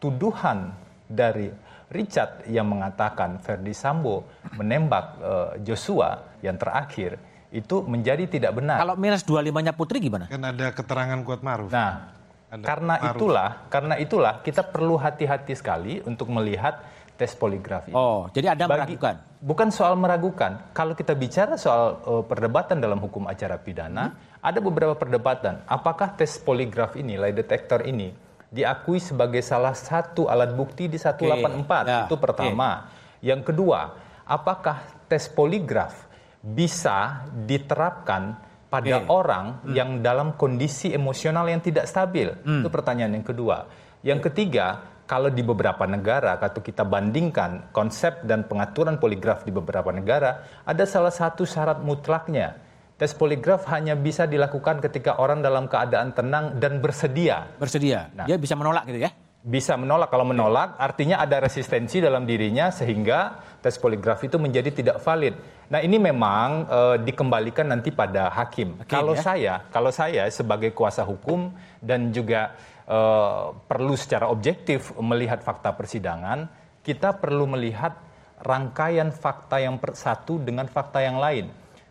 tuduhan 0.00 0.72
dari 1.04 1.50
Richard 1.90 2.46
yang 2.46 2.70
mengatakan 2.70 3.42
Ferdi 3.42 3.74
Sambo 3.74 4.24
menembak 4.54 5.06
uh, 5.20 5.50
Joshua 5.60 6.38
yang 6.40 6.54
terakhir 6.54 7.18
itu 7.50 7.82
menjadi 7.82 8.30
tidak 8.30 8.62
benar. 8.62 8.78
Kalau 8.78 8.94
minus 8.94 9.26
25-nya 9.26 9.74
Putri 9.74 9.98
gimana? 9.98 10.30
Kan 10.30 10.46
ada 10.46 10.70
keterangan 10.70 11.18
kuat 11.26 11.42
Maruf. 11.42 11.74
Nah, 11.74 12.14
karena 12.50 12.98
Maruf. 12.98 13.14
itulah, 13.14 13.50
karena 13.70 13.94
itulah 14.02 14.34
kita 14.42 14.66
perlu 14.66 14.98
hati-hati 14.98 15.54
sekali 15.54 16.02
untuk 16.02 16.26
melihat 16.34 16.82
tes 17.14 17.36
poligrafi. 17.36 17.94
Oh, 17.94 18.26
jadi 18.34 18.58
ada 18.58 18.66
Bagi, 18.66 18.96
meragukan? 18.96 19.14
Bukan 19.38 19.68
soal 19.70 19.94
meragukan. 19.94 20.72
Kalau 20.74 20.98
kita 20.98 21.14
bicara 21.14 21.54
soal 21.60 22.00
uh, 22.02 22.22
perdebatan 22.24 22.82
dalam 22.82 22.98
hukum 22.98 23.28
acara 23.30 23.60
pidana, 23.60 24.10
hmm. 24.10 24.42
ada 24.42 24.58
beberapa 24.58 24.96
perdebatan. 24.96 25.62
Apakah 25.68 26.16
tes 26.16 26.40
poligraf 26.40 26.96
ini, 26.98 27.20
lie 27.20 27.36
detector 27.36 27.86
ini, 27.86 28.10
diakui 28.50 28.98
sebagai 28.98 29.44
salah 29.44 29.76
satu 29.76 30.26
alat 30.26 30.56
bukti 30.56 30.90
di 30.90 30.98
184? 30.98 31.20
Okay. 31.22 31.86
Ya. 31.86 32.00
Itu 32.08 32.16
pertama. 32.18 32.88
Okay. 32.88 33.30
Yang 33.30 33.52
kedua, 33.52 33.80
apakah 34.24 34.80
tes 35.06 35.28
poligraf 35.28 36.08
bisa 36.40 37.28
diterapkan 37.44 38.49
pada 38.70 39.02
okay. 39.02 39.10
orang 39.10 39.66
hmm. 39.66 39.74
yang 39.74 39.90
dalam 39.98 40.38
kondisi 40.38 40.94
emosional 40.94 41.44
yang 41.50 41.58
tidak 41.58 41.90
stabil? 41.90 42.30
Hmm. 42.46 42.62
Itu 42.62 42.70
pertanyaan 42.70 43.18
yang 43.18 43.26
kedua. 43.26 43.66
Yang 44.00 44.30
ketiga, 44.30 44.80
kalau 45.10 45.26
di 45.26 45.42
beberapa 45.42 45.84
negara, 45.90 46.38
kalau 46.38 46.62
kita 46.62 46.86
bandingkan 46.86 47.74
konsep 47.74 48.22
dan 48.22 48.46
pengaturan 48.46 49.02
poligraf 49.02 49.42
di 49.42 49.50
beberapa 49.50 49.90
negara, 49.90 50.46
ada 50.62 50.86
salah 50.86 51.10
satu 51.10 51.42
syarat 51.42 51.82
mutlaknya. 51.82 52.62
Tes 52.94 53.10
poligraf 53.16 53.66
hanya 53.74 53.98
bisa 53.98 54.30
dilakukan 54.30 54.78
ketika 54.78 55.18
orang 55.18 55.42
dalam 55.42 55.66
keadaan 55.66 56.14
tenang 56.14 56.62
dan 56.62 56.78
bersedia. 56.78 57.48
Bersedia. 57.58 58.12
Nah, 58.14 58.28
Dia 58.28 58.38
bisa 58.38 58.54
menolak 58.54 58.86
gitu 58.86 59.02
ya? 59.02 59.10
Bisa 59.40 59.72
menolak. 59.80 60.12
Kalau 60.12 60.28
menolak, 60.28 60.76
artinya 60.76 61.16
ada 61.16 61.40
resistensi 61.40 61.96
dalam 61.96 62.28
dirinya 62.28 62.68
sehingga 62.68 63.40
tes 63.64 63.80
poligraf 63.80 64.20
itu 64.20 64.36
menjadi 64.36 64.68
tidak 64.68 65.00
valid. 65.00 65.32
Nah 65.72 65.80
ini 65.80 65.96
memang 65.96 66.68
uh, 66.68 66.96
dikembalikan 67.00 67.72
nanti 67.72 67.88
pada 67.88 68.28
hakim. 68.28 68.76
hakim 68.84 68.90
kalau 68.90 69.16
ya? 69.16 69.22
saya, 69.24 69.54
kalau 69.72 69.88
saya 69.88 70.28
sebagai 70.28 70.76
kuasa 70.76 71.06
hukum 71.08 71.56
dan 71.80 72.12
juga 72.12 72.52
uh, 72.84 73.56
perlu 73.64 73.96
secara 73.96 74.28
objektif 74.28 74.92
melihat 75.00 75.40
fakta 75.40 75.72
persidangan, 75.72 76.50
kita 76.84 77.16
perlu 77.16 77.48
melihat 77.48 77.96
rangkaian 78.44 79.08
fakta 79.12 79.60
yang 79.60 79.80
satu 79.92 80.36
dengan 80.36 80.68
fakta 80.68 81.00
yang 81.00 81.16
lain. 81.16 81.48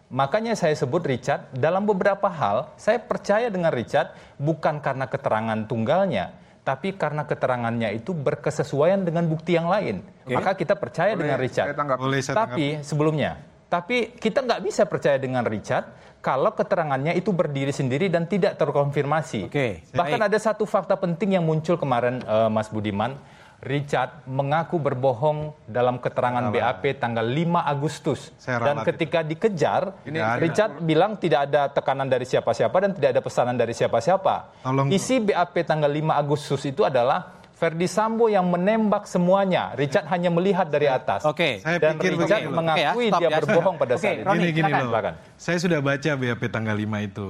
Makanya 0.10 0.58
saya 0.58 0.74
sebut 0.74 1.06
Richard 1.06 1.54
dalam 1.54 1.86
beberapa 1.86 2.26
hal 2.26 2.74
saya 2.82 2.98
percaya 2.98 3.46
dengan 3.54 3.70
Richard 3.70 4.10
bukan 4.42 4.82
karena 4.82 5.06
keterangan 5.06 5.70
tunggalnya, 5.70 6.34
tapi 6.64 6.94
karena 6.94 7.26
keterangannya 7.26 7.98
itu 7.98 8.14
berkesesuaian 8.14 9.02
dengan 9.02 9.26
bukti 9.26 9.58
yang 9.58 9.68
lain. 9.68 10.06
Okay. 10.28 10.36
Maka 10.38 10.52
kita 10.54 10.76
percaya 10.78 11.16
boleh, 11.16 11.22
dengan 11.26 11.38
Richard. 11.42 11.68
Boleh, 11.98 12.22
tapi 12.22 12.66
sebelumnya 12.86 13.50
tapi 13.70 14.18
kita 14.18 14.42
nggak 14.42 14.62
bisa 14.66 14.84
percaya 14.90 15.22
dengan 15.22 15.46
Richard 15.46 15.86
kalau 16.20 16.52
keterangannya 16.52 17.16
itu 17.16 17.32
berdiri 17.32 17.72
sendiri 17.72 18.12
dan 18.12 18.28
tidak 18.28 18.60
terkonfirmasi. 18.60 19.48
Oke. 19.48 19.86
Bahkan 19.94 20.20
ada 20.20 20.36
satu 20.36 20.68
fakta 20.68 21.00
penting 21.00 21.40
yang 21.40 21.46
muncul 21.48 21.80
kemarin, 21.80 22.20
uh, 22.28 22.52
Mas 22.52 22.68
Budiman. 22.68 23.16
Richard 23.60 24.24
mengaku 24.24 24.80
berbohong 24.80 25.52
dalam 25.68 26.00
keterangan. 26.00 26.48
BAP 26.50 26.96
tanggal 26.96 27.28
5 27.28 27.60
Agustus. 27.60 28.32
dan 28.48 28.88
ketika 28.88 29.20
dikejar, 29.20 30.08
ini 30.08 30.20
Richard 30.40 30.80
bilang 30.80 31.20
tidak 31.20 31.52
ada 31.52 31.68
tekanan 31.68 32.08
dari 32.08 32.24
siapa-siapa 32.24 32.76
dan 32.80 32.92
tidak 32.96 33.10
ada 33.20 33.22
pesanan 33.22 33.56
dari 33.60 33.76
siapa-siapa. 33.76 34.64
Isi 34.88 35.20
BAP 35.20 35.56
tanggal 35.68 35.92
5 35.92 36.16
Agustus 36.16 36.64
itu 36.64 36.88
adalah 36.88 37.40
Ferdi 37.60 37.92
Sambo 37.92 38.32
yang 38.32 38.48
menembak 38.48 39.04
semuanya. 39.04 39.76
Richard 39.76 40.08
hanya 40.08 40.32
melihat 40.32 40.72
dari 40.72 40.88
atas. 40.88 41.28
Oke. 41.28 41.60
Okay. 41.60 41.76
Dan 41.84 42.00
pikir 42.00 42.16
Richard 42.16 42.48
begini 42.48 42.56
mengakui 42.56 42.88
okay, 42.88 43.08
ya, 43.12 43.20
dia 43.20 43.28
ya. 43.28 43.38
berbohong 43.44 43.76
pada 43.76 43.94
okay, 44.00 44.04
saat 44.08 44.16
itu. 44.24 44.32
Gini, 44.32 44.48
gini 44.56 44.72
loh. 44.72 44.92
Saya 45.36 45.58
sudah 45.60 45.80
baca 45.84 46.12
BAP 46.16 46.42
tanggal 46.48 46.76
5 46.80 46.88
itu. 47.12 47.28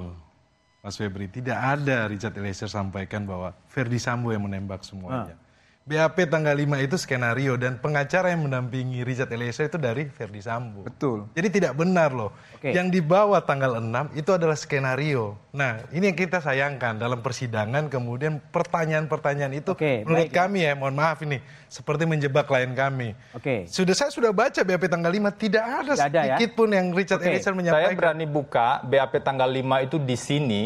Mas 0.80 0.96
Febri, 0.96 1.28
tidak 1.28 1.58
ada 1.58 2.08
Richard 2.08 2.38
Eliezer 2.38 2.70
sampaikan 2.70 3.26
bahwa 3.26 3.52
Ferdi 3.68 3.98
Sambo 3.98 4.30
yang 4.30 4.46
menembak 4.46 4.86
semuanya. 4.86 5.34
Ah. 5.34 5.49
BAP 5.90 6.30
tanggal 6.30 6.54
5 6.54 6.86
itu 6.86 7.02
skenario 7.02 7.58
dan 7.58 7.82
pengacara 7.82 8.30
yang 8.30 8.46
mendampingi 8.46 9.02
Richard 9.02 9.34
Eliezer 9.34 9.74
itu 9.74 9.82
dari 9.82 10.06
Ferdi 10.06 10.38
Sambo. 10.38 10.86
Betul. 10.86 11.26
Jadi 11.34 11.50
tidak 11.50 11.74
benar 11.82 12.14
loh. 12.14 12.30
Oke. 12.54 12.78
Yang 12.78 13.02
dibawa 13.02 13.42
tanggal 13.42 13.82
6 13.82 14.14
itu 14.14 14.30
adalah 14.30 14.54
skenario. 14.54 15.34
Nah, 15.50 15.82
ini 15.90 16.14
yang 16.14 16.18
kita 16.22 16.46
sayangkan 16.46 17.02
dalam 17.02 17.26
persidangan 17.26 17.90
kemudian 17.90 18.38
pertanyaan-pertanyaan 18.54 19.50
itu 19.58 19.74
Oke, 19.74 20.06
menurut 20.06 20.30
baik, 20.30 20.38
kami 20.38 20.70
ya. 20.70 20.78
mohon 20.78 20.94
maaf 20.94 21.26
ini 21.26 21.42
seperti 21.66 22.06
menjebak 22.06 22.46
klien 22.46 22.70
kami. 22.78 23.18
Oke. 23.34 23.66
Sudah 23.66 23.98
saya 23.98 24.14
sudah 24.14 24.30
baca 24.30 24.62
BAP 24.62 24.86
tanggal 24.86 25.10
5 25.10 25.42
tidak 25.42 25.66
ada 25.66 25.94
tidak 25.98 26.06
ada, 26.06 26.22
ya? 26.22 26.38
sedikit 26.38 26.50
ya? 26.54 26.58
pun 26.62 26.70
yang 26.70 26.86
Richard 26.94 27.18
Oke. 27.26 27.34
Eliezer 27.34 27.54
menyampaikan. 27.58 27.90
Saya 27.90 27.98
berani 27.98 28.26
buka 28.30 28.86
BAP 28.86 29.26
tanggal 29.26 29.50
5 29.50 29.90
itu 29.90 29.98
di 29.98 30.18
sini 30.22 30.64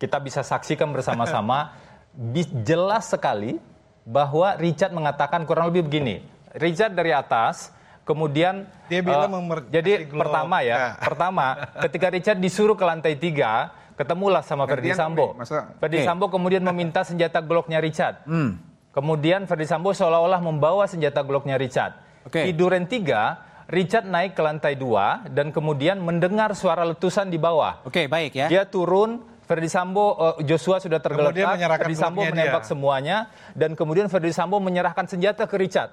kita 0.00 0.16
bisa 0.16 0.40
saksikan 0.40 0.88
bersama-sama 0.96 1.76
jelas 2.64 3.12
sekali 3.12 3.60
bahwa 4.04 4.56
Richard 4.56 4.92
mengatakan 4.94 5.44
kurang 5.44 5.70
lebih 5.70 5.86
begini. 5.86 6.24
Richard 6.56 6.96
dari 6.96 7.14
atas, 7.14 7.70
kemudian 8.02 8.66
dia 8.90 9.00
bilang 9.06 9.30
uh, 9.30 9.62
jadi 9.70 10.08
pertama 10.10 10.66
ya, 10.66 10.76
ya, 10.76 10.88
pertama 10.98 11.46
ketika 11.86 12.06
Richard 12.10 12.38
disuruh 12.42 12.74
ke 12.74 12.82
lantai 12.82 13.14
tiga, 13.14 13.70
ketemulah 13.94 14.42
sama 14.42 14.66
Ferdi 14.66 14.90
Sambo. 14.96 15.38
Ferdi 15.78 16.02
Sambo 16.02 16.26
kemudian 16.26 16.64
meminta 16.64 17.06
senjata 17.06 17.38
Glocknya 17.44 17.78
Richard. 17.78 18.24
Hmm. 18.26 18.58
Kemudian 18.90 19.46
Ferdi 19.46 19.70
Sambo 19.70 19.94
seolah-olah 19.94 20.42
membawa 20.42 20.88
senjata 20.90 21.22
Glocknya 21.22 21.54
Richard. 21.54 21.94
Okay. 22.26 22.50
Di 22.50 22.52
Duren 22.56 22.90
tiga, 22.90 23.38
Richard 23.70 24.10
naik 24.10 24.34
ke 24.34 24.42
lantai 24.42 24.74
dua 24.74 25.22
dan 25.30 25.54
kemudian 25.54 26.02
mendengar 26.02 26.50
suara 26.58 26.82
letusan 26.82 27.30
di 27.30 27.38
bawah. 27.38 27.86
Oke, 27.86 28.02
okay, 28.02 28.06
baik 28.10 28.34
ya. 28.34 28.46
Dia 28.50 28.66
turun, 28.66 29.22
Ferdi 29.50 29.66
Sambo, 29.66 30.14
uh, 30.14 30.38
Joshua 30.46 30.78
sudah 30.78 31.02
tergeletak, 31.02 31.58
Ferdi 31.82 31.98
Sambo 31.98 32.22
menembak 32.22 32.62
dia. 32.62 32.70
semuanya, 32.70 33.16
dan 33.58 33.74
kemudian 33.74 34.06
Ferdi 34.06 34.30
Sambo 34.30 34.62
menyerahkan 34.62 35.10
senjata 35.10 35.42
ke 35.50 35.58
Richard. 35.58 35.90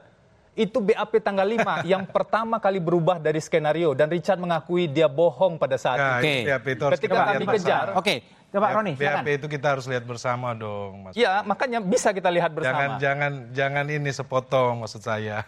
Itu 0.54 0.78
BAP 0.78 1.18
tanggal 1.26 1.42
5 1.42 1.82
yang 1.98 2.06
pertama 2.06 2.62
kali 2.62 2.78
berubah 2.78 3.18
dari 3.18 3.42
skenario 3.42 3.98
dan 3.98 4.14
Richard 4.14 4.38
mengakui 4.38 4.86
dia 4.86 5.10
bohong 5.10 5.58
pada 5.58 5.74
saat 5.74 5.98
nah, 5.98 6.22
itu. 6.22 6.46
BAP 6.46 6.66
itu 6.70 6.84
Ketika 7.02 7.34
kami 7.34 7.46
kejar. 7.58 7.98
Oke, 7.98 8.06
okay. 8.06 8.18
Coba 8.54 8.78
Roni, 8.78 8.94
BAP 8.94 9.28
itu 9.42 9.48
kita 9.50 9.74
harus 9.74 9.90
lihat 9.90 10.06
bersama 10.06 10.54
dong, 10.54 11.10
Mas. 11.10 11.14
Iya, 11.18 11.42
makanya 11.42 11.82
bisa 11.82 12.14
kita 12.14 12.30
lihat 12.30 12.54
bersama. 12.54 13.02
Jangan 13.02 13.02
jangan 13.02 13.32
jangan 13.58 13.86
ini 13.90 14.10
sepotong 14.14 14.86
maksud 14.86 15.02
saya. 15.02 15.42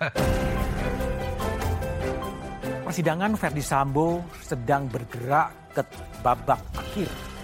Persidangan 2.89 3.38
Ferdi 3.38 3.62
Sambo 3.62 4.26
sedang 4.41 4.89
bergerak 4.89 5.53
ke 5.78 5.86
babak 6.26 6.57
akhir 6.74 7.38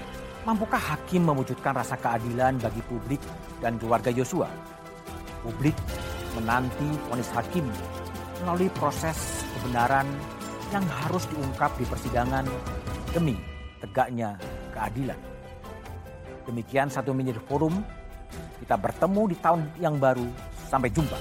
Mampukah 0.45 0.77
hakim 0.77 1.25
mewujudkan 1.25 1.73
rasa 1.73 1.97
keadilan 1.97 2.61
bagi 2.61 2.77
publik 2.85 3.17
dan 3.65 3.81
keluarga 3.81 4.13
Yosua? 4.13 4.45
Publik 5.41 5.73
menanti 6.37 6.85
vonis 7.09 7.33
hakim 7.33 7.65
melalui 8.45 8.69
proses 8.77 9.41
kebenaran 9.57 10.05
yang 10.69 10.85
harus 11.01 11.25
diungkap 11.33 11.73
di 11.81 11.85
persidangan 11.89 12.45
demi 13.09 13.41
tegaknya 13.81 14.37
keadilan. 14.69 15.17
Demikian 16.45 16.93
satu 16.93 17.09
menjadi 17.09 17.41
forum. 17.49 17.81
Kita 18.61 18.77
bertemu 18.77 19.21
di 19.33 19.37
tahun 19.41 19.61
yang 19.81 19.97
baru. 19.97 20.29
Sampai 20.69 20.93
jumpa. 20.93 21.17